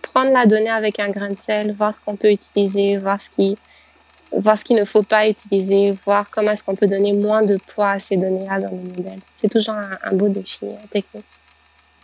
[0.00, 3.28] prendre la donnée avec un grain de sel, voir ce qu'on peut utiliser, voir ce
[3.28, 3.56] qui,
[4.32, 7.58] voir ce qu'il ne faut pas utiliser, voir comment est-ce qu'on peut donner moins de
[7.74, 9.20] poids à ces données-là dans le modèle.
[9.32, 11.24] C'est toujours un, un, beau défi euh, technique.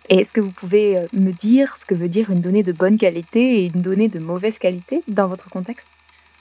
[0.08, 2.72] Et est-ce que vous pouvez euh, me dire ce que veut dire une donnée de
[2.72, 5.90] bonne qualité et une donnée de mauvaise qualité dans votre contexte?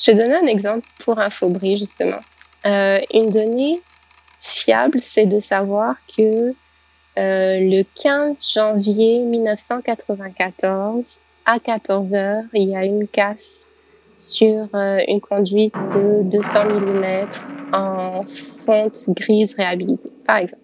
[0.03, 2.19] Je vais donner un exemple pour Infobri, justement.
[2.65, 3.81] Euh, une donnée
[4.39, 6.53] fiable, c'est de savoir que euh,
[7.59, 13.67] le 15 janvier 1994, à 14 heures, il y a une casse
[14.21, 17.27] sur euh, une conduite de 200 mm
[17.73, 20.61] en fonte grise réhabilitée, par exemple.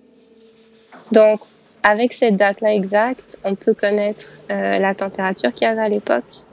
[1.12, 1.40] Donc,
[1.82, 6.44] avec cette date-là exacte, on peut connaître euh, la température qu'il y avait à l'époque.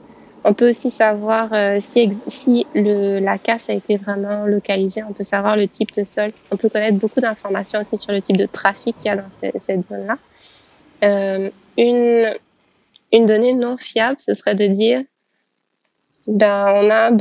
[0.43, 5.03] On peut aussi savoir euh, si, le, la casse a été vraiment localisée.
[5.07, 6.31] On peut savoir le type de sol.
[6.51, 9.29] On peut connaître beaucoup d'informations aussi sur le type de trafic qu'il y a dans
[9.29, 10.17] cette zone-là.
[11.77, 12.33] une,
[13.11, 15.01] une donnée non fiable, ce serait de dire
[16.27, 17.17] ben, on a un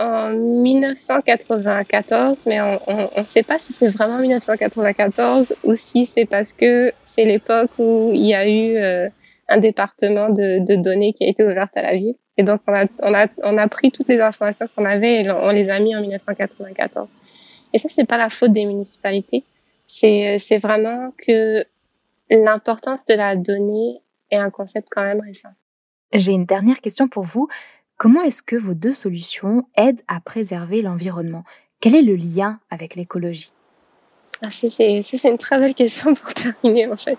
[0.00, 2.80] en 1994, mais on
[3.18, 8.12] ne sait pas si c'est vraiment 1994 ou si c'est parce que c'est l'époque où
[8.14, 9.10] il y a eu euh,
[9.48, 12.14] un département de, données qui a été ouverte à la ville.
[12.38, 15.94] Et donc, on a, pris toutes les informations qu'on avait et on les a mis
[15.94, 17.10] en 1994.
[17.72, 19.44] Et ça, c'est pas la faute des municipalités.
[19.86, 21.64] C'est vraiment que
[22.30, 25.50] l'importance de la donnée est un concept quand même récent.
[26.12, 27.48] J'ai une dernière question pour vous.
[27.98, 31.44] Comment est-ce que vos deux solutions aident à préserver l'environnement?
[31.80, 33.52] Quel est le lien avec l'écologie?
[34.42, 37.18] Ah, C'est une très belle question pour terminer en fait.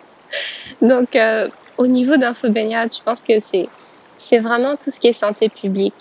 [0.81, 5.49] Donc euh, au niveau d'Infobaignade, je pense que c'est vraiment tout ce qui est santé
[5.49, 5.95] publique,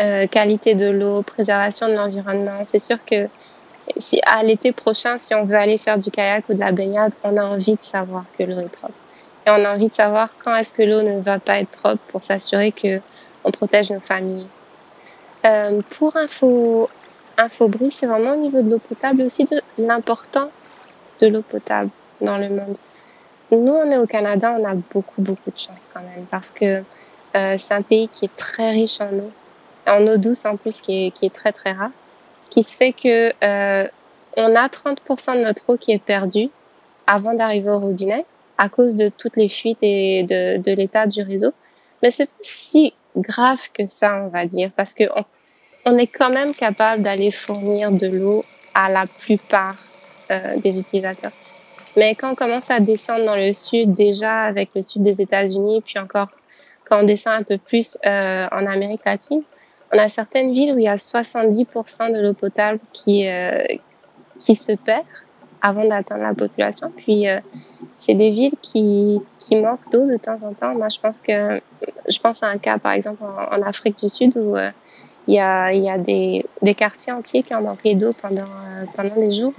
[0.00, 2.64] euh, qualité de l'eau, préservation de l'environnement.
[2.64, 3.28] C'est sûr que
[3.96, 7.14] si à l'été prochain, si on veut aller faire du kayak ou de la baignade,
[7.24, 8.94] on a envie de savoir que l'eau est propre.
[9.46, 12.02] Et on a envie de savoir quand est-ce que l'eau ne va pas être propre
[12.08, 13.00] pour s'assurer que
[13.44, 14.46] on protège nos familles.
[15.44, 16.88] Euh, pour Info,
[17.90, 20.84] c'est vraiment au niveau de l'eau potable aussi de l'importance
[21.20, 22.78] de l'eau potable dans le monde.
[23.50, 26.82] Nous, on est au Canada, on a beaucoup, beaucoup de chance quand même parce que
[27.36, 29.30] euh, c'est un pays qui est très riche en eau,
[29.86, 31.90] en eau douce en plus, qui est, qui est très, très rare.
[32.40, 33.88] Ce qui se fait que euh,
[34.36, 36.50] on a 30% de notre eau qui est perdue
[37.06, 38.24] avant d'arriver au robinet
[38.58, 41.52] à cause de toutes les fuites et de, de l'état du réseau.
[42.02, 45.04] Mais c'est pas si grave que ça, on va dire, parce que
[45.84, 48.44] on, est quand même capable d'aller fournir de l'eau
[48.74, 49.76] à la plupart
[50.30, 51.32] euh, des utilisateurs.
[51.96, 55.82] Mais quand on commence à descendre dans le sud, déjà avec le sud des États-Unis,
[55.84, 56.28] puis encore
[56.88, 59.42] quand on descend un peu plus euh, en Amérique latine,
[59.92, 63.62] on a certaines villes où il y a 70% de l'eau potable qui, euh,
[64.38, 65.04] qui se perd
[65.62, 66.92] avant d'atteindre la population.
[66.94, 67.38] Puis euh,
[67.96, 70.74] c'est des villes qui, qui manquent d'eau de temps en temps.
[70.74, 71.60] Moi, je pense que
[72.08, 74.70] je pense à un cas, par exemple, en, Afrique du Sud où euh,
[75.28, 78.84] il y a, y a des, des, quartiers entiers qui ont manqué d'eau pendant, euh,
[78.94, 79.54] pendant des jours.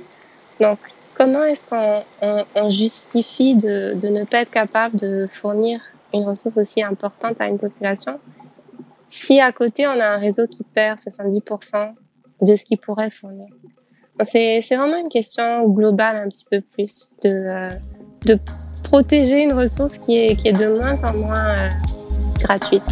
[0.59, 0.77] Donc,
[1.15, 2.03] comment est-ce qu'on
[2.55, 5.79] on, justifie de, de, ne pas être capable de fournir
[6.13, 8.19] une ressource aussi importante à une population
[9.07, 11.93] si à côté on a un réseau qui perd 70%
[12.41, 13.47] de ce qu'il pourrait fournir?
[14.21, 18.37] C'est vraiment une question globale un petit peu plus de, euh,
[18.83, 21.69] protéger une ressource qui est, qui est de moins en moins euh,
[22.39, 22.83] gratuite.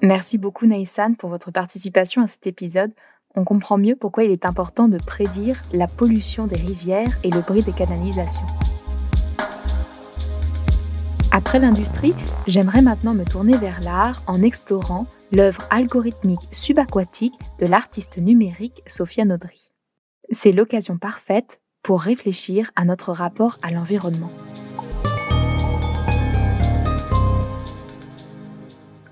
[0.00, 2.92] Merci beaucoup Naïsan pour votre participation à cet épisode.
[3.34, 7.40] On comprend mieux pourquoi il est important de prédire la pollution des rivières et le
[7.40, 8.46] bruit des canalisations.
[11.30, 12.14] Après l'industrie,
[12.46, 19.24] j'aimerais maintenant me tourner vers l'art en explorant l'œuvre algorithmique subaquatique de l'artiste numérique Sophia
[19.24, 19.68] Nodry.
[20.30, 24.30] C'est l'occasion parfaite pour réfléchir à notre rapport à l'environnement.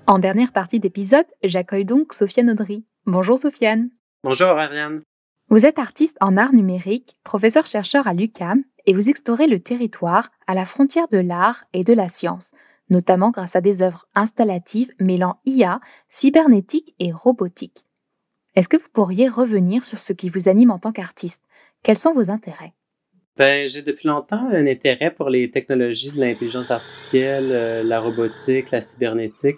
[0.05, 2.85] En dernière partie d'épisode, j'accueille donc Sophia Nodry.
[3.07, 3.89] Bonjour Sofiane.
[4.23, 5.01] Bonjour Ariane.
[5.49, 10.53] Vous êtes artiste en art numérique, professeur-chercheur à l'UCAM et vous explorez le territoire à
[10.53, 12.51] la frontière de l'art et de la science,
[12.91, 17.85] notamment grâce à des œuvres installatives mêlant IA, cybernétique et robotique.
[18.55, 21.41] Est-ce que vous pourriez revenir sur ce qui vous anime en tant qu'artiste?
[21.83, 22.73] Quels sont vos intérêts?
[23.37, 28.71] Ben, j'ai depuis longtemps un intérêt pour les technologies de l'intelligence artificielle, euh, la robotique,
[28.71, 29.57] la cybernétique.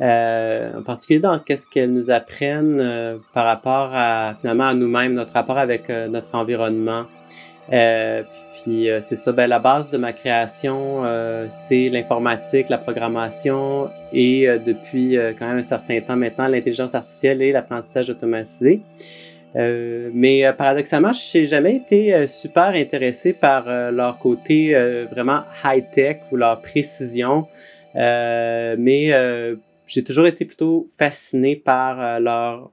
[0.00, 4.38] Euh, en particulier dans qu'est-ce qu'elles nous apprennent euh, par rapport à
[4.74, 7.04] nous-mêmes, notre rapport avec notre environnement.
[8.62, 13.88] Puis euh, c'est ça, ben, la base de ma création, euh, c'est l'informatique, la programmation
[14.12, 18.80] et euh, depuis quand même un certain temps maintenant, l'intelligence artificielle et l'apprentissage automatisé.
[19.54, 24.74] mais paradoxalement, je n'ai jamais été super intéressé par leur côté
[25.10, 27.46] vraiment high-tech ou leur précision.
[27.94, 29.10] mais
[29.86, 32.70] j'ai toujours été plutôt fasciné par leur,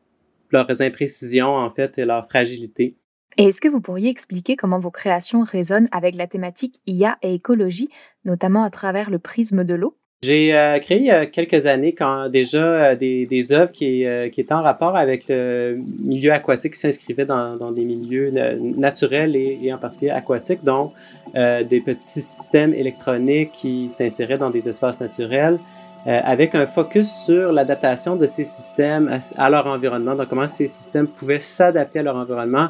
[0.52, 2.96] leurs imprécisions en fait et leur fragilité.
[3.40, 7.36] Et est-ce que vous pourriez expliquer comment vos créations résonnent avec la thématique IA et
[7.36, 7.90] écologie,
[8.26, 9.96] notamment à travers le prisme de l'eau?
[10.24, 14.30] J'ai euh, créé il y a quelques années quand déjà euh, des, œuvres qui, euh,
[14.30, 19.60] qui étaient en rapport avec le milieu aquatique qui s'inscrivaient dans, des milieux naturels et,
[19.62, 20.94] et, en particulier aquatiques, donc
[21.36, 25.60] des petits systèmes électroniques qui s'inséraient dans des espaces naturels
[26.06, 30.68] avec un focus sur l'adaptation de ces systèmes à, à, leur environnement, donc comment ces
[30.68, 32.70] systèmes pouvaient s'adapter à leur environnement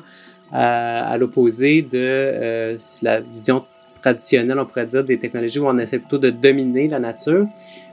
[0.51, 3.63] à, à l'opposé de la vision
[4.01, 7.47] traditionnel, on pourrait dire, des technologies où on essaie plutôt de dominer la nature.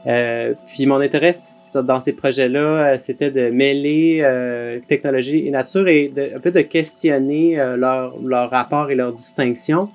[0.07, 1.35] Euh, puis mon intérêt
[1.83, 6.51] dans ces projets-là, euh, c'était de mêler euh, technologie et nature et de, un peu
[6.51, 9.89] de questionner euh, leur, leur rapport et leur distinction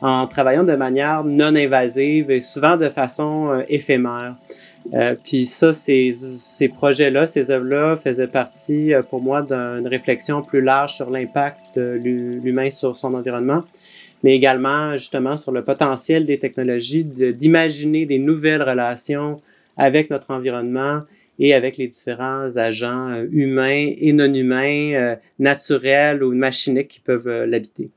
[0.00, 4.36] en travaillant de manière non invasive et souvent de façon euh, éphémère.
[4.94, 10.60] Euh, puis ça, ces, ces projets-là, ces œuvres-là faisaient partie pour moi d'une réflexion plus
[10.60, 12.00] large sur l'impact de
[12.42, 13.64] l'humain sur son environnement
[14.22, 19.40] mais également justement sur le potentiel des technologies d'imaginer des nouvelles relations
[19.76, 21.02] avec notre environnement
[21.38, 27.00] et avec les différents agents euh, humains et non humains, euh, naturels ou machiniques qui
[27.00, 27.90] peuvent euh, l'habiter.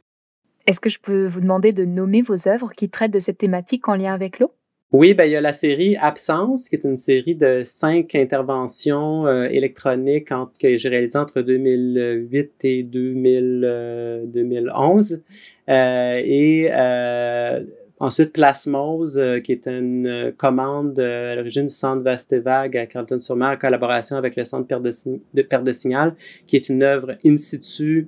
[0.67, 3.87] Est-ce que je peux vous demander de nommer vos œuvres qui traitent de cette thématique
[3.87, 4.51] en lien avec l'eau?
[4.91, 9.27] Oui, ben, il y a la série Absence, qui est une série de cinq interventions
[9.27, 15.21] euh, électroniques que j'ai réalisées entre 2008 et 2000, 2011.
[15.69, 17.63] Euh, et euh,
[17.99, 24.17] ensuite, Plasmose, qui est une commande à l'origine du centre Vastevag à Carleton-sur-Mer en collaboration
[24.17, 24.91] avec le centre de,
[25.35, 26.15] de, Père de Signal,
[26.47, 28.07] qui est une œuvre in situ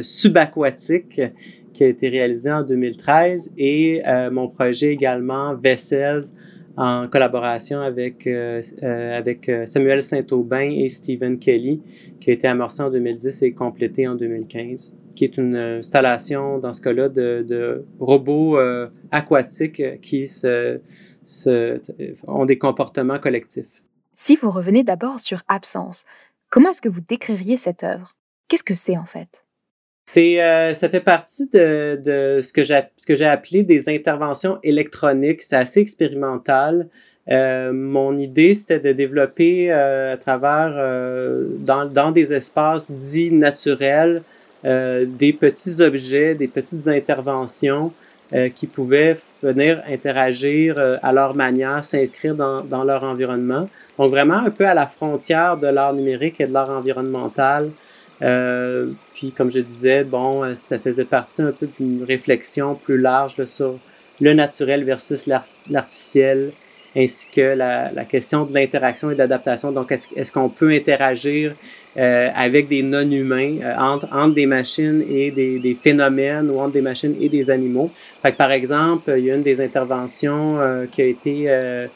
[0.00, 1.20] subaquatique
[1.72, 6.32] qui a été réalisé en 2013 et euh, mon projet également V16
[6.76, 11.82] en collaboration avec, euh, euh, avec Samuel Saint-Aubin et Stephen Kelly,
[12.20, 16.72] qui a été amorcé en 2010 et complété en 2015, qui est une installation, dans
[16.72, 18.58] ce cas-là, de, de robots
[19.10, 20.80] aquatiques qui se,
[21.26, 21.78] se,
[22.26, 23.84] ont des comportements collectifs.
[24.14, 26.04] Si vous revenez d'abord sur Absence,
[26.48, 28.12] comment est-ce que vous décririez cette œuvre?
[28.48, 29.44] Qu'est-ce que c'est en fait?
[30.04, 33.88] C'est, euh, ça fait partie de, de ce que j'ai ce que j'ai appelé des
[33.88, 35.42] interventions électroniques.
[35.42, 36.88] C'est assez expérimental.
[37.30, 43.30] Euh, mon idée, c'était de développer euh, à travers euh, dans, dans des espaces dits
[43.30, 44.22] naturels
[44.64, 47.92] euh, des petits objets, des petites interventions
[48.32, 53.68] euh, qui pouvaient venir interagir à leur manière, s'inscrire dans, dans leur environnement.
[53.98, 57.70] Donc vraiment un peu à la frontière de l'art numérique et de l'art environnemental.
[58.22, 62.98] Euh, puis, comme je disais, bon, euh, ça faisait partie un peu d'une réflexion plus
[62.98, 63.78] large là, sur
[64.20, 65.28] le naturel versus
[65.68, 66.52] l'artificiel,
[66.96, 69.72] ainsi que la, la, question de l'interaction et de l'adaptation.
[69.72, 71.54] Donc, est-ce est qu'on peut interagir
[71.98, 76.72] euh, avec des non-humains, euh, entre, entre des machines et des, des, phénomènes, ou entre
[76.72, 77.90] des machines et des animaux?
[78.22, 81.88] Fait que, par exemple, il y a une des interventions euh, qui a été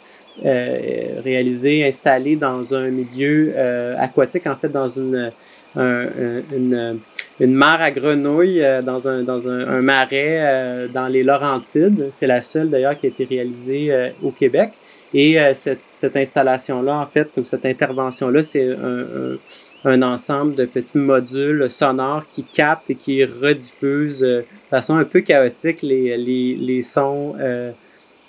[1.25, 3.55] réalisée, installée dans un milieu
[3.99, 5.33] aquatique, en fait, dans une
[5.77, 6.07] un,
[6.55, 6.99] une,
[7.41, 12.09] une mare à grenouilles euh, dans un, dans un, un marais euh, dans les Laurentides.
[12.13, 14.71] C'est la seule d'ailleurs qui a été réalisée euh, au Québec.
[15.15, 19.39] Et cette, cette installation-là, en fait, ou cette intervention-là, c'est un,
[19.85, 25.21] un, ensemble de petits modules sonores qui captent et qui rediffusent de façon un peu
[25.21, 27.35] chaotique les, les, les sons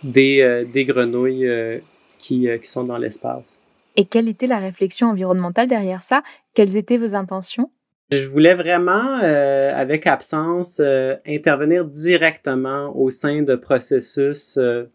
[0.04, 1.82] des, des grenouilles
[2.20, 3.57] qui, qui sont dans l'espace.
[3.98, 6.22] Et quelle était la réflexion environnementale derrière ça?
[6.54, 7.72] Quelles étaient vos intentions?
[8.12, 14.86] Je voulais vraiment, euh, avec Absence, euh, intervenir directement au sein de processus euh,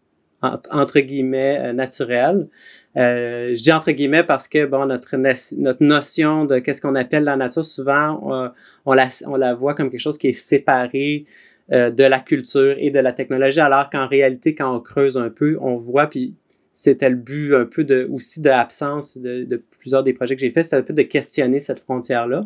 [0.41, 2.49] entre guillemets naturels.
[2.95, 7.37] Je dis entre guillemets parce que bon notre notre notion de qu'est-ce qu'on appelle la
[7.37, 8.51] nature souvent on,
[8.85, 11.25] on, la on la voit comme quelque chose qui est séparé
[11.71, 15.57] de la culture et de la technologie alors qu'en réalité quand on creuse un peu
[15.61, 16.35] on voit puis
[16.73, 20.41] c'était le but un peu de aussi de l'absence de, de, plusieurs des projets que
[20.41, 22.45] j'ai fait, c'était un peu de questionner cette frontière-là.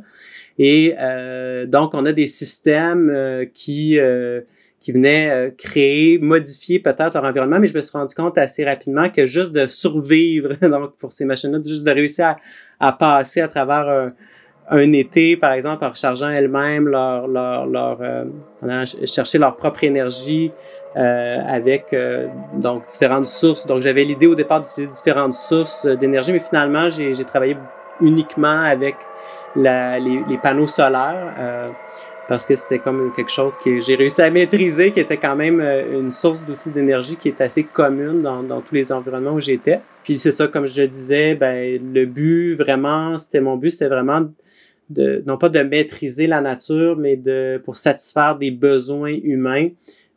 [0.60, 4.41] Et euh, donc, on a des systèmes euh, qui euh,
[4.80, 8.64] qui venaient euh, créer, modifier peut-être leur environnement, mais je me suis rendu compte assez
[8.64, 12.26] rapidement que juste de survivre, donc pour ces machines-là, juste de réussir
[12.80, 14.14] à, à passer à travers un,
[14.70, 18.26] un été, par exemple, en rechargeant elles-mêmes leur, leur, leur euh,
[19.06, 20.52] chercher leur propre énergie,
[20.96, 23.66] euh, avec euh, donc différentes sources.
[23.66, 27.58] Donc j'avais l'idée au départ d'utiliser différentes sources euh, d'énergie, mais finalement j'ai travaillé
[28.02, 28.96] uniquement avec
[29.56, 31.68] la, les, les, panneaux solaires euh,
[32.28, 35.62] parce que c'était comme quelque chose que j'ai réussi à maîtriser, qui était quand même
[35.62, 39.80] une source aussi d'énergie qui est assez commune dans, dans tous les environnements où j'étais.
[40.04, 44.26] Puis c'est ça, comme je disais, ben le but vraiment, c'était mon but, c'était vraiment
[44.90, 49.70] de, non pas de maîtriser la nature, mais de pour satisfaire des besoins humains,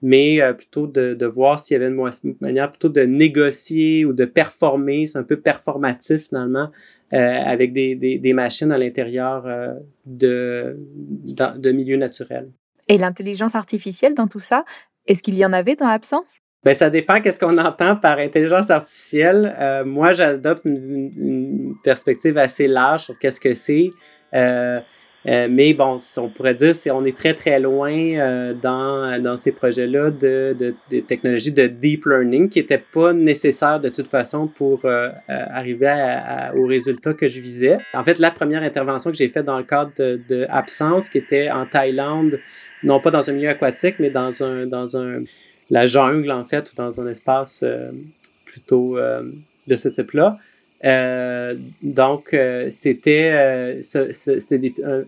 [0.03, 4.13] mais euh, plutôt de, de voir s'il y avait une, manière plutôt de négocier ou
[4.13, 6.71] de performer, c'est un peu performatif finalement,
[7.13, 9.75] euh, avec des, des, des, machines à l'intérieur euh,
[10.07, 12.51] de, de milieux naturels.
[12.89, 14.65] Et l'intelligence artificielle dans tout ça,
[15.07, 16.41] est-ce qu'il y en avait dans Absence?
[16.65, 19.57] Ben, ça dépend qu'est-ce qu'on entend par intelligence artificielle.
[19.59, 23.91] Euh, moi, j'adopte une, une, perspective assez large sur qu'est-ce que c'est.
[25.27, 29.23] Euh, euh, mais bon, on pourrait dire c'est on est très très loin euh, dans,
[29.23, 33.89] dans ces projets-là de, de, de, technologies de deep learning qui n'étaient pas nécessaires de
[33.89, 37.79] toute façon pour euh, arriver à, à, au résultat que je visais.
[37.95, 41.19] En fait, la première intervention que j'ai faite dans le cadre de, de, Absence, qui
[41.19, 42.39] était en Thaïlande,
[42.83, 45.19] non pas dans un milieu aquatique, mais dans un dans un
[45.71, 47.65] la jungle en fait ou dans un espace
[48.45, 50.39] plutôt de ce type-là.
[50.85, 53.81] Euh, donc, euh, c'était euh,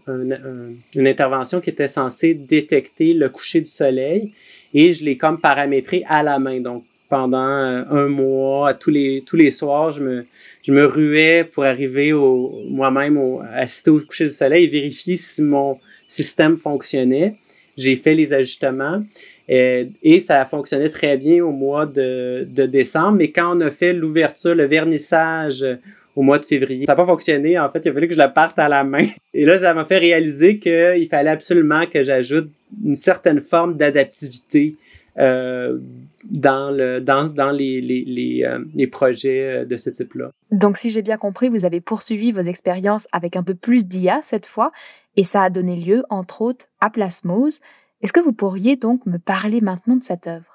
[0.07, 4.33] un, un, une intervention qui était censée détecter le coucher du soleil
[4.75, 6.61] et je l'ai comme paramétré à la main.
[6.61, 10.27] Donc, pendant un mois, tous les, tous les soirs, je me,
[10.63, 15.43] je me ruais pour arriver moi-même au, assister au coucher du soleil et vérifier si
[15.43, 17.35] mon système fonctionnait.
[17.77, 19.03] J'ai fait les ajustements.
[19.51, 23.19] Euh, et ça a fonctionné très bien au mois de, décembre.
[23.19, 25.77] Mais quand on a fait l'ouverture, le vernissage euh,
[26.15, 27.59] au mois de février, ça n'a pas fonctionné.
[27.59, 29.07] En fait, il a fallu que je le parte à la main.
[29.35, 32.51] Et là, ça m'a fait réaliser qu'il fallait absolument que j'ajoute
[32.85, 34.77] une certaine forme d'adaptivité
[35.19, 35.77] euh,
[36.31, 40.31] dans, le, dans, dans les, les projets de ce type-là.
[40.51, 44.21] Donc, si j'ai bien compris, vous avez poursuivi vos expériences avec un peu plus d'IA
[44.23, 44.71] cette fois,
[45.17, 47.61] et ça a donné lieu, entre autres, à Plasmose,
[48.03, 50.53] est-ce que vous pourriez donc me parler maintenant de cette œuvre?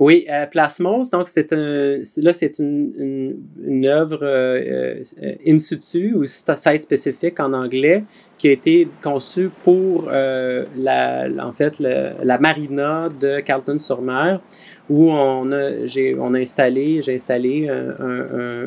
[0.00, 3.36] Oui, euh, Plasmos, donc c'est là c'est une,
[3.84, 8.04] œuvre euh, euh, in situ ou site spécifique en anglais
[8.38, 14.40] qui a été conçue pour euh, la, en fait la, marina de Carlton-sur-Mer
[14.88, 18.64] où on a, j'ai, on a installé, j'ai installé un, un,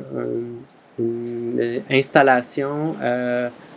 [0.99, 2.95] une installation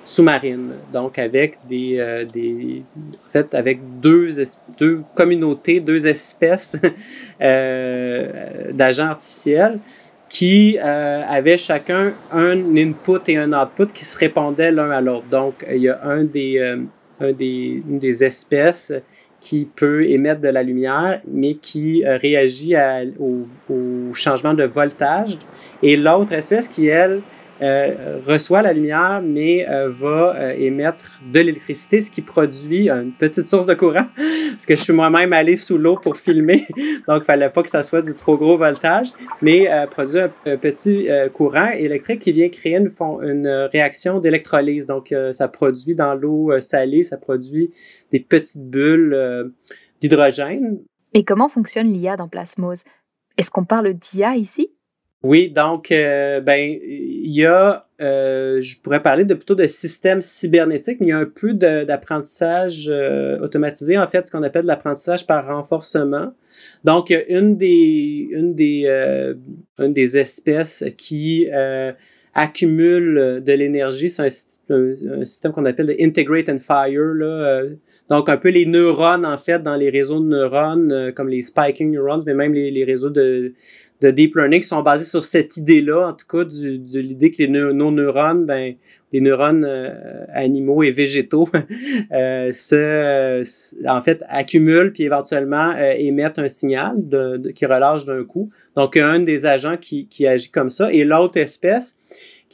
[0.06, 2.80] sous-marine, donc avec des, euh, des
[3.26, 4.30] en fait avec deux,
[4.78, 6.76] deux communautés, deux espèces
[7.42, 9.80] euh, d'agents artificiels
[10.28, 15.26] qui euh, avaient chacun un input et un output qui se répondaient l'un à l'autre.
[15.30, 16.78] Donc il y a un des, euh,
[17.20, 18.92] un des, une des espèces
[19.40, 24.64] qui peut émettre de la lumière, mais qui euh, réagit à, au, au, changement de
[24.64, 25.38] voltage,
[25.82, 27.20] et l'autre espèce qui, elle,
[27.62, 33.12] euh, reçoit la lumière, mais euh, va euh, émettre de l'électricité, ce qui produit une
[33.12, 34.06] petite source de courant,
[34.50, 36.66] parce que je suis moi-même allé sous l'eau pour filmer,
[37.08, 39.08] donc il fallait pas que ça soit du trop gros voltage,
[39.40, 42.92] mais euh, produit un, petit euh, courant électrique qui vient créer une,
[43.22, 44.86] une réaction d'électrolyse.
[44.86, 47.70] Donc ça produit dans l'eau salée, ça produit
[48.12, 49.52] des petites bulles
[50.00, 50.80] d'hydrogène.
[51.14, 52.84] Et comment fonctionne l'IA dans Plasmose?
[53.36, 54.70] Est-ce qu'on parle d'IA ici?
[55.26, 60.22] Oui, donc, euh, ben, il y a, euh, je pourrais parler de plutôt de système
[60.22, 64.66] cybernétique, mais il y a un peu d'apprentissage euh, automatisé, en fait, ce qu'on appelle
[64.66, 66.32] l'apprentissage par renforcement.
[66.84, 68.86] Donc, une des, une des,
[69.78, 71.48] une des espèces qui
[72.32, 77.64] accumule de l'énergie, c'est un, un, système qu'on appelle de Integrate and Fire, là,
[78.08, 81.90] donc, un peu les neurones, en fait, dans les réseaux de neurones, comme les spiking
[81.90, 83.52] neurons, mais même les, réseaux de,
[84.00, 87.42] de deep learning qui sont basés sur cette idée-là, en tout cas, de l'idée que
[87.42, 88.74] les neurones, ben,
[89.12, 91.48] les neurones euh, animaux et végétaux,
[92.12, 96.96] euh, se, en fait, accumulent puis éventuellement euh, émettent un signal
[97.54, 98.50] qui relâche d'un coup.
[98.76, 100.92] Donc, un des agents qui agit comme ça.
[100.92, 101.96] Et l'autre espèce,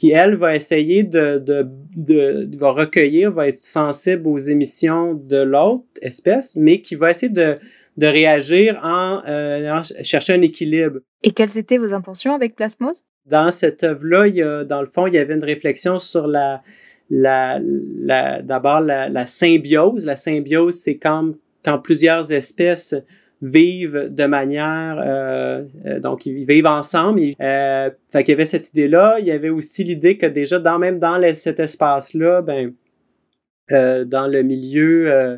[0.03, 5.41] qui, elle, va essayer de, de, de, va recueillir, va être sensible aux émissions de
[5.41, 7.55] l'autre espèce, mais qui va essayer de,
[7.95, 10.99] de réagir en, euh, en cherchant un équilibre.
[11.23, 13.01] Et quelles étaient vos intentions avec Plasmos?
[13.27, 16.27] Dans cette œuvre-là, il y a, dans le fond, il y avait une réflexion sur
[16.27, 16.61] la,
[17.09, 20.05] la, la d'abord la, la, symbiose.
[20.05, 21.31] La symbiose, c'est quand,
[21.63, 22.93] quand plusieurs espèces
[23.43, 27.21] vivent de manière euh, euh donc ils vivent ensemble.
[27.41, 30.59] Euh, fait qu'il y avait cette idée là il y avait aussi l'idée que déjà
[30.59, 32.73] dans même dans cet espace là ben
[33.71, 35.37] euh, dans le milieu euh,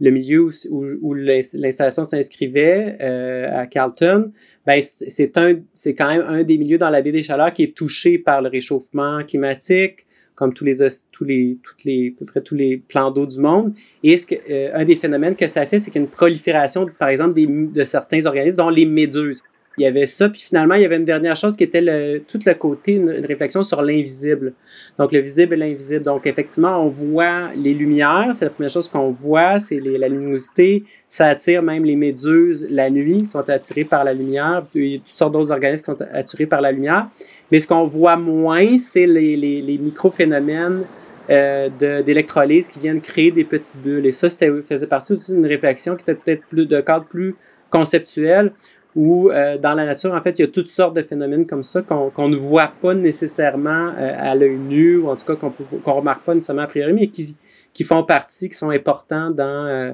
[0.00, 4.32] le milieu où, où, où l'installation s'inscrivait euh, à Carlton,
[4.66, 7.64] ben c'est un, c'est quand même un des milieux dans la baie des Chaleurs qui
[7.64, 10.06] est touché par le réchauffement climatique,
[10.40, 10.78] comme tous les,
[11.12, 13.74] tous les, toutes les, à peu près tous les plans d'eau du monde.
[14.02, 16.10] Et ce que, euh, un des phénomènes que ça fait, c'est qu'il y a une
[16.10, 19.42] prolifération, par exemple, des, de certains organismes, dont les méduses.
[19.76, 20.30] il y avait ça.
[20.30, 23.10] Puis finalement, il y avait une dernière chose qui était le, tout le côté, une,
[23.10, 24.54] réflexion sur l'invisible.
[24.98, 26.04] Donc, le visible et l'invisible.
[26.04, 28.30] Donc, effectivement, on voit les lumières.
[28.32, 30.84] C'est la première chose qu'on voit, c'est la luminosité.
[31.06, 34.46] Ça attire même les méduses la nuit, qui sont attirées par la lumière.
[34.46, 37.08] A toutes sortes d'autres organismes qui sont attirés par la lumière.
[37.50, 40.84] Mais ce qu'on voit moins, c'est les, les, les micro-phénomènes
[41.30, 41.68] euh,
[42.02, 44.06] d'électrolyse qui viennent créer des petites bulles.
[44.06, 47.34] Et ça, c'était faisait partie aussi d'une réflexion qui était peut-être plus de cadre plus
[47.70, 48.52] conceptuel
[48.96, 51.62] où euh, dans la nature, en fait, il y a toutes sortes de phénomènes comme
[51.62, 55.50] ça qu'on ne voit pas nécessairement euh, à l'œil nu, ou en tout cas qu'on
[55.50, 57.36] ne remarque pas nécessairement a priori, mais qui,
[57.72, 59.92] qui font partie, qui sont importants dans, euh,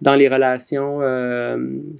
[0.00, 1.00] dans les relations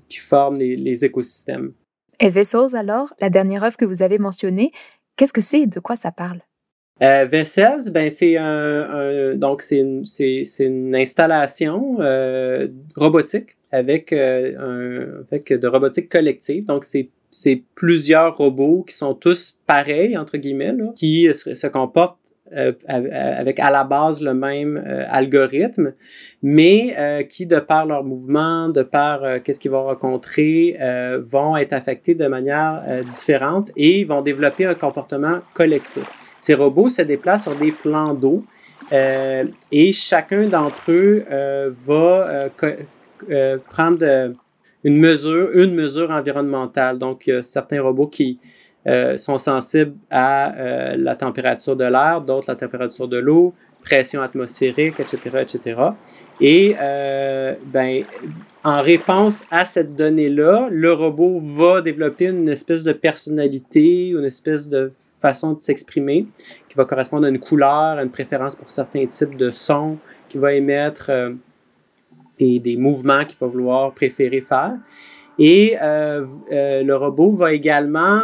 [0.09, 1.73] qui forment les, les, écosystèmes.
[2.21, 4.71] Et Vessels, alors, la dernière œuvre que vous avez mentionnée,
[5.17, 5.63] qu'est-ce que c'est?
[5.63, 6.41] Et de quoi ça parle?
[7.03, 10.05] Euh, Vessels, ben c'est un, donc c'est une,
[10.61, 16.65] une installation euh, robotique avec euh, un avec de robotique collective.
[16.65, 22.19] Donc c'est c'est plusieurs robots qui sont tous pareils entre guillemets, qui se comportent
[22.55, 25.95] euh, avec à la base le même euh, algorithme,
[26.43, 30.79] mais euh, qui, de par leur mouvement, de par qu'est-ce qu'ils vont rencontrer,
[31.29, 36.05] vont être affectés de manière différente et vont développer un comportement collectif.
[36.41, 38.45] Ces robots se déplacent sur des plans d'eau
[38.93, 42.49] euh, et chacun d'entre eux euh, va
[43.31, 44.35] euh, prendre
[44.85, 46.99] une mesure, une mesure environnementale.
[46.99, 48.39] Donc, il y a certains robots qui
[49.17, 55.19] sont sensibles à la température de l'air, d'autres la température de l'eau, pression atmosphérique, etc.,
[55.43, 55.81] etc.
[56.41, 56.77] Et
[57.73, 58.05] ben,
[58.67, 64.69] en réponse à cette donnée-là, le robot va développer une espèce de personnalité, une espèce
[64.69, 66.27] de façon de s'exprimer,
[66.69, 70.39] qui va correspondre à une couleur, à une préférence pour certains types de sons, qui
[70.39, 71.31] va émettre euh,
[72.39, 74.75] des, mouvements qu'il va vouloir préférer faire.
[75.39, 78.21] Et euh, euh, le robot va également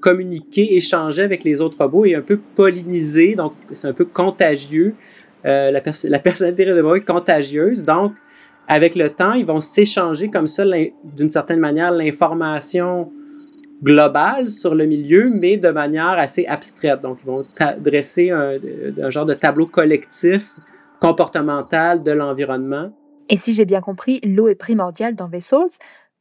[0.00, 4.92] communiquer, échanger avec les autres robots et un peu polliniser, donc c'est un peu contagieux.
[5.44, 8.12] la, la personnalité des robots est contagieuse, donc
[8.68, 10.64] avec le temps, ils vont s'échanger comme ça,
[11.16, 13.10] d'une certaine manière, l'information
[13.82, 17.00] global sur le milieu, mais de manière assez abstraite.
[17.00, 17.42] Donc, ils vont
[17.78, 20.54] dresser un, genre de tableau collectif
[21.00, 22.92] comportemental de l'environnement.
[23.30, 25.78] Et si j'ai bien compris, l'eau est primordiale dans Vessels.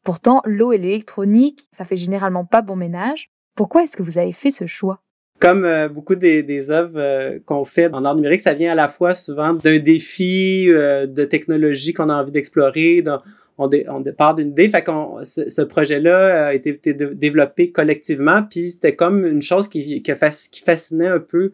[0.07, 3.29] Pourtant, l'eau et l'électronique, ça fait généralement pas bon ménage.
[3.57, 5.01] Pourquoi est-ce que vous avez fait ce choix?
[5.37, 8.87] Comme euh, beaucoup des, œuvres euh, qu'on fait en art numérique, ça vient à la
[8.87, 13.03] fois souvent d'un défi euh, de technologie qu'on a envie d'explorer,
[13.57, 13.85] on, dé,
[14.17, 14.69] part d'une idée.
[14.69, 20.01] Fait qu'on, ce, projet-là a été, développé collectivement, puis c'était comme une chose qui,
[20.63, 21.51] fascinait un peu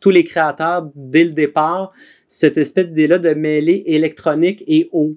[0.00, 1.92] tous les créateurs dès le départ,
[2.26, 5.12] cette espèce d'idée-là de mêler électronique et eau.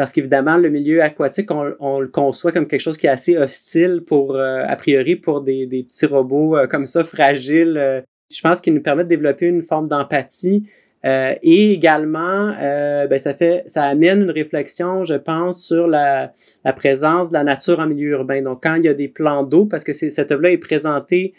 [0.00, 4.02] Parce qu'évidemment, le milieu aquatique, on, le conçoit comme quelque chose qui est assez hostile
[4.06, 8.02] pour, euh, a priori, pour des, petits robots euh, comme ça, fragiles.
[8.34, 10.64] je pense qu'ils nous permettent de développer une forme d'empathie
[11.04, 16.32] euh, et également, euh, ben, ça amène une réflexion, je pense, sur la,
[16.76, 18.40] présence de la nature en milieu urbain.
[18.40, 21.34] Donc, quand il y a des plans d'eau, parce que cette œuvre-là est présentée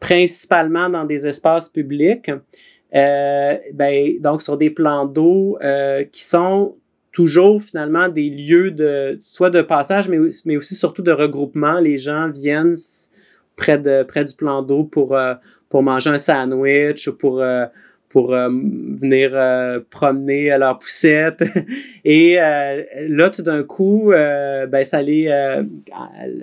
[0.00, 2.28] principalement dans des espaces publics,
[2.94, 6.76] euh, ben, donc sur des plans d'eau euh, qui sont
[7.14, 11.80] toujours finalement des lieux de soit de passage, mais, mais aussi surtout de regroupement.
[11.80, 12.74] Les gens viennent
[13.56, 15.34] près du plan d'eau pour euh,
[15.70, 17.42] pour manger un sandwich ou pour
[18.14, 21.42] pour euh, venir euh, promener à leur poussette.
[22.04, 25.00] Et euh, là, tout d'un coup, ben, ça,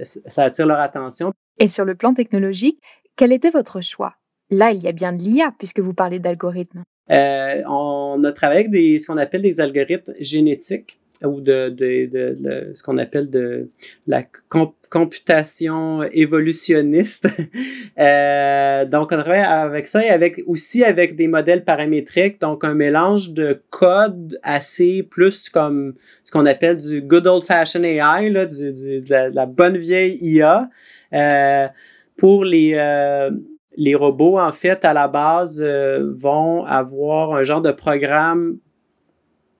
[0.03, 1.32] ça attire leur attention.
[1.59, 2.78] Et sur le plan technologique,
[3.15, 4.15] quel était votre choix?
[4.52, 6.84] Là, il y a bien de l'IA, puisque vous parlez d'algorithmes.
[7.10, 12.72] on a travaillé avec des, ce qu'on appelle des algorithmes génétiques ou de, de, de,
[12.74, 13.70] ce qu'on appelle de
[14.08, 14.24] la
[14.89, 17.28] computation évolutionniste.
[17.99, 22.74] euh, donc, on travaille avec ça et avec aussi avec des modèles paramétriques, donc un
[22.74, 25.93] mélange de code assez plus comme
[26.24, 30.18] ce qu'on appelle du good old fashioned AI, là, du, du, de, la, bonne vieille
[30.22, 30.70] IA.
[31.14, 31.68] Euh,
[32.18, 33.32] pour les, euh,
[33.78, 38.57] les robots, en fait, à la base, euh, vont avoir un genre de programme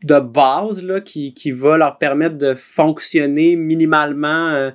[0.03, 4.72] de base là, qui, qui va leur permettre de fonctionner minimalement euh,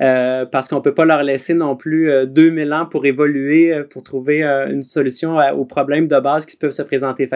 [0.00, 4.02] euh parce qu'on peut pas leur laisser non plus euh, 2000 ans pour évoluer, pour
[4.02, 7.30] trouver une solution aux problèmes de base qui peuvent se présenter.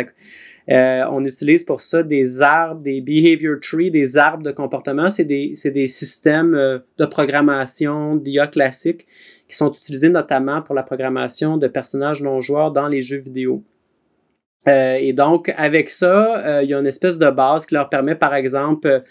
[0.68, 5.08] On utilise pour ça des arbres, des behavior trees, des arbres de comportement.
[5.08, 9.06] C'est des, des systèmes de programmation d'IA classiques
[9.48, 13.62] qui sont utilisés notamment pour la programmation de personnages non joueurs dans les jeux vidéo.
[14.66, 17.88] Euh, et donc, avec ça, euh, il y a une espèce de base qui leur
[17.88, 19.02] permet, par exemple,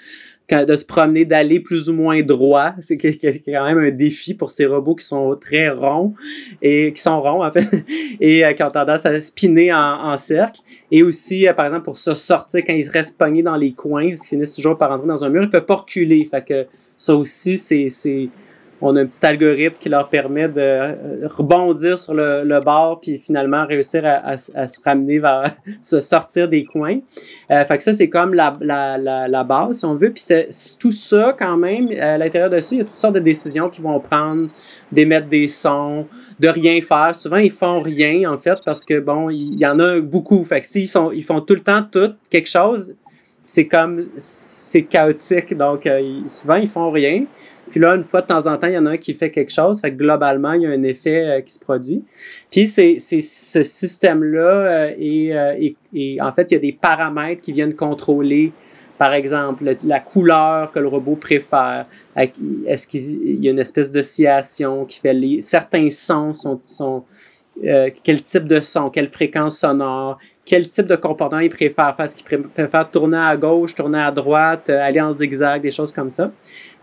[0.49, 2.73] de se promener, d'aller plus ou moins droit.
[2.79, 6.13] C'est quand même un défi pour ces robots qui sont très ronds
[6.61, 7.67] et qui sont ronds en fait
[8.21, 10.61] et qui ont tendance à spinner en, en cercle.
[10.91, 14.17] Et aussi, par exemple, pour se sortir quand ils restent pognés dans les coins, ils
[14.17, 16.23] finissent toujours par rentrer dans un mur, ils peuvent pas reculer.
[16.25, 16.65] Fait que
[16.95, 17.89] ça aussi, c'est
[18.81, 22.99] on a un petit algorithme qui leur permet de euh, rebondir sur le, le bord
[23.01, 26.99] puis finalement réussir à, à, se ramener vers se sortir des coins.
[27.49, 30.11] Euh, fait que ça c'est comme la, la, la, base si on veut.
[30.11, 30.23] Puis
[30.79, 33.69] tout ça quand même à l'intérieur de ça il y a toutes sortes de décisions
[33.69, 34.47] qu'ils vont prendre,
[34.91, 36.05] d'émettre des sons,
[36.39, 37.15] de rien faire.
[37.15, 40.43] Souvent ils font rien en fait parce que bon il y, en a beaucoup.
[40.43, 42.93] Fait que s'ils sont ils font tout le temps tout quelque chose,
[43.41, 47.25] c'est comme c'est chaotique donc euh, souvent ils font rien.
[47.69, 49.29] Puis là, une fois de temps en temps, il y en a un qui fait
[49.29, 49.81] quelque chose.
[49.81, 52.03] Fait que globalement, il y a un effet euh, qui se produit.
[52.51, 56.73] Puis c'est, c'est ce système-là et, euh, et, et, en fait, il y a des
[56.73, 58.51] paramètres qui viennent contrôler,
[58.97, 61.85] par exemple, la couleur que le robot préfère.
[62.15, 67.03] Est-ce qu'il y a une espèce d'oscillation qui fait les certains sons sont, sont
[67.65, 72.07] euh, quel type de son, quelle fréquence sonore, quel type de comportement il préfère faire?
[72.53, 76.31] Préfère tourner à gauche, tourner à droite, aller en zigzag, des choses comme ça?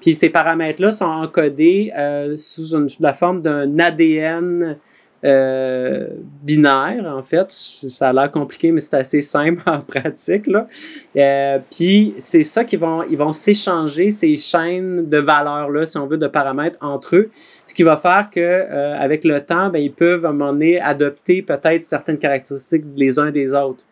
[0.02, 4.76] Puis ces paramètres-là sont encodés euh, sous, la forme d'un ADN
[5.24, 6.08] euh,
[6.42, 7.46] binaire, en fait.
[7.50, 10.46] Ça a l'air compliqué, mais c'est assez simple en pratique.
[10.46, 10.68] Là.
[11.16, 16.06] Euh, puis c'est ça qu'ils vont, ils vont s'échanger ces chaînes de valeurs-là, si on
[16.06, 17.30] veut, de paramètres entre eux.
[17.64, 20.52] Ce qui va faire que euh, avec le temps, ben, ils peuvent à un moment
[20.52, 23.84] donné adopter peut-être certaines caractéristiques les uns des autres.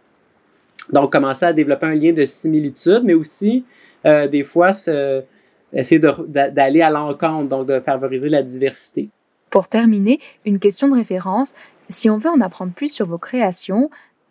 [0.93, 3.65] Donc, commencer à développer un lien de similitude, mais aussi
[4.05, 5.23] euh, des fois se
[5.73, 9.09] essayer d'aller à l'encontre, donc de favoriser la diversité.
[9.53, 11.53] Pour terminer, une question de référence.
[11.91, 13.91] Si on veut en apprendre plus sur vos créations,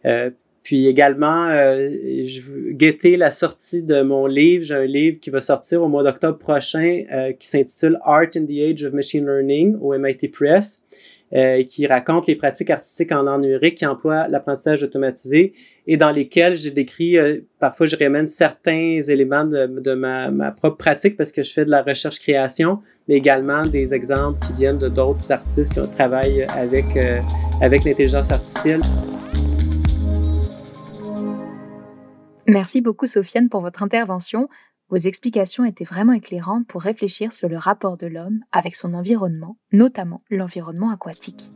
[0.05, 0.29] Euh,
[0.61, 1.89] puis également, euh,
[2.23, 4.63] je guetter la sortie de mon livre.
[4.63, 7.03] J'ai un livre qui va sortir au mois d'octobre prochain
[7.39, 10.83] qui s'intitule Art in the Age of Machine Learning au MIT Press.
[11.33, 15.51] Euh, qui raconte les pratiques artistiques en art numérique qui emploient l'apprentissage automatisé
[15.85, 20.51] et dans lesquels j'ai décrit, euh, parfois je ramène certains éléments de, de ma, ma,
[20.51, 24.77] propre pratique parce que je fais de la recherche-création, mais également des exemples qui viennent
[24.77, 27.19] de d'autres artistes qui travaillent avec, euh,
[27.61, 28.79] avec l'intelligence artificielle.
[32.47, 34.47] Merci beaucoup Sofiane pour votre intervention.
[34.89, 39.57] Vos explications étaient vraiment éclairantes pour réfléchir sur le rapport de l'homme avec son environnement,
[39.73, 41.51] notamment l'environnement aquatique.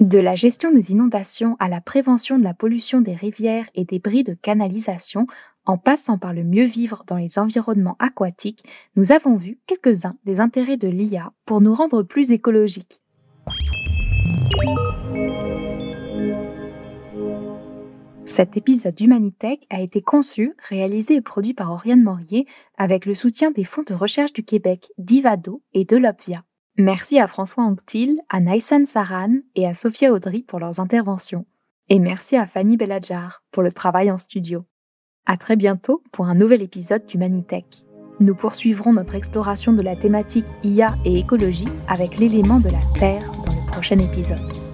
[0.00, 4.00] De la gestion des inondations à la prévention de la pollution des rivières et des
[4.00, 5.28] bris de canalisation,
[5.64, 8.64] en passant par le mieux vivre dans les environnements aquatiques,
[8.96, 13.00] nous avons vu quelques-uns des intérêts de l'IA pour nous rendre plus écologiques.
[18.40, 22.46] Cet épisode d'Humanitech a été conçu, réalisé et produit par Oriane Morier
[22.78, 26.42] avec le soutien des fonds de recherche du Québec, d'Ivado et de l'Opvia.
[26.78, 31.44] Merci à François Anctil, à Naïsan Saran et à Sophia Audry pour leurs interventions.
[31.90, 34.64] Et merci à Fanny Belladjar pour le travail en studio.
[35.26, 37.84] À très bientôt pour un nouvel épisode d'Humanitech.
[38.20, 43.32] Nous poursuivrons notre exploration de la thématique IA et écologie avec l'élément de la Terre
[43.32, 44.69] dans le prochain épisode.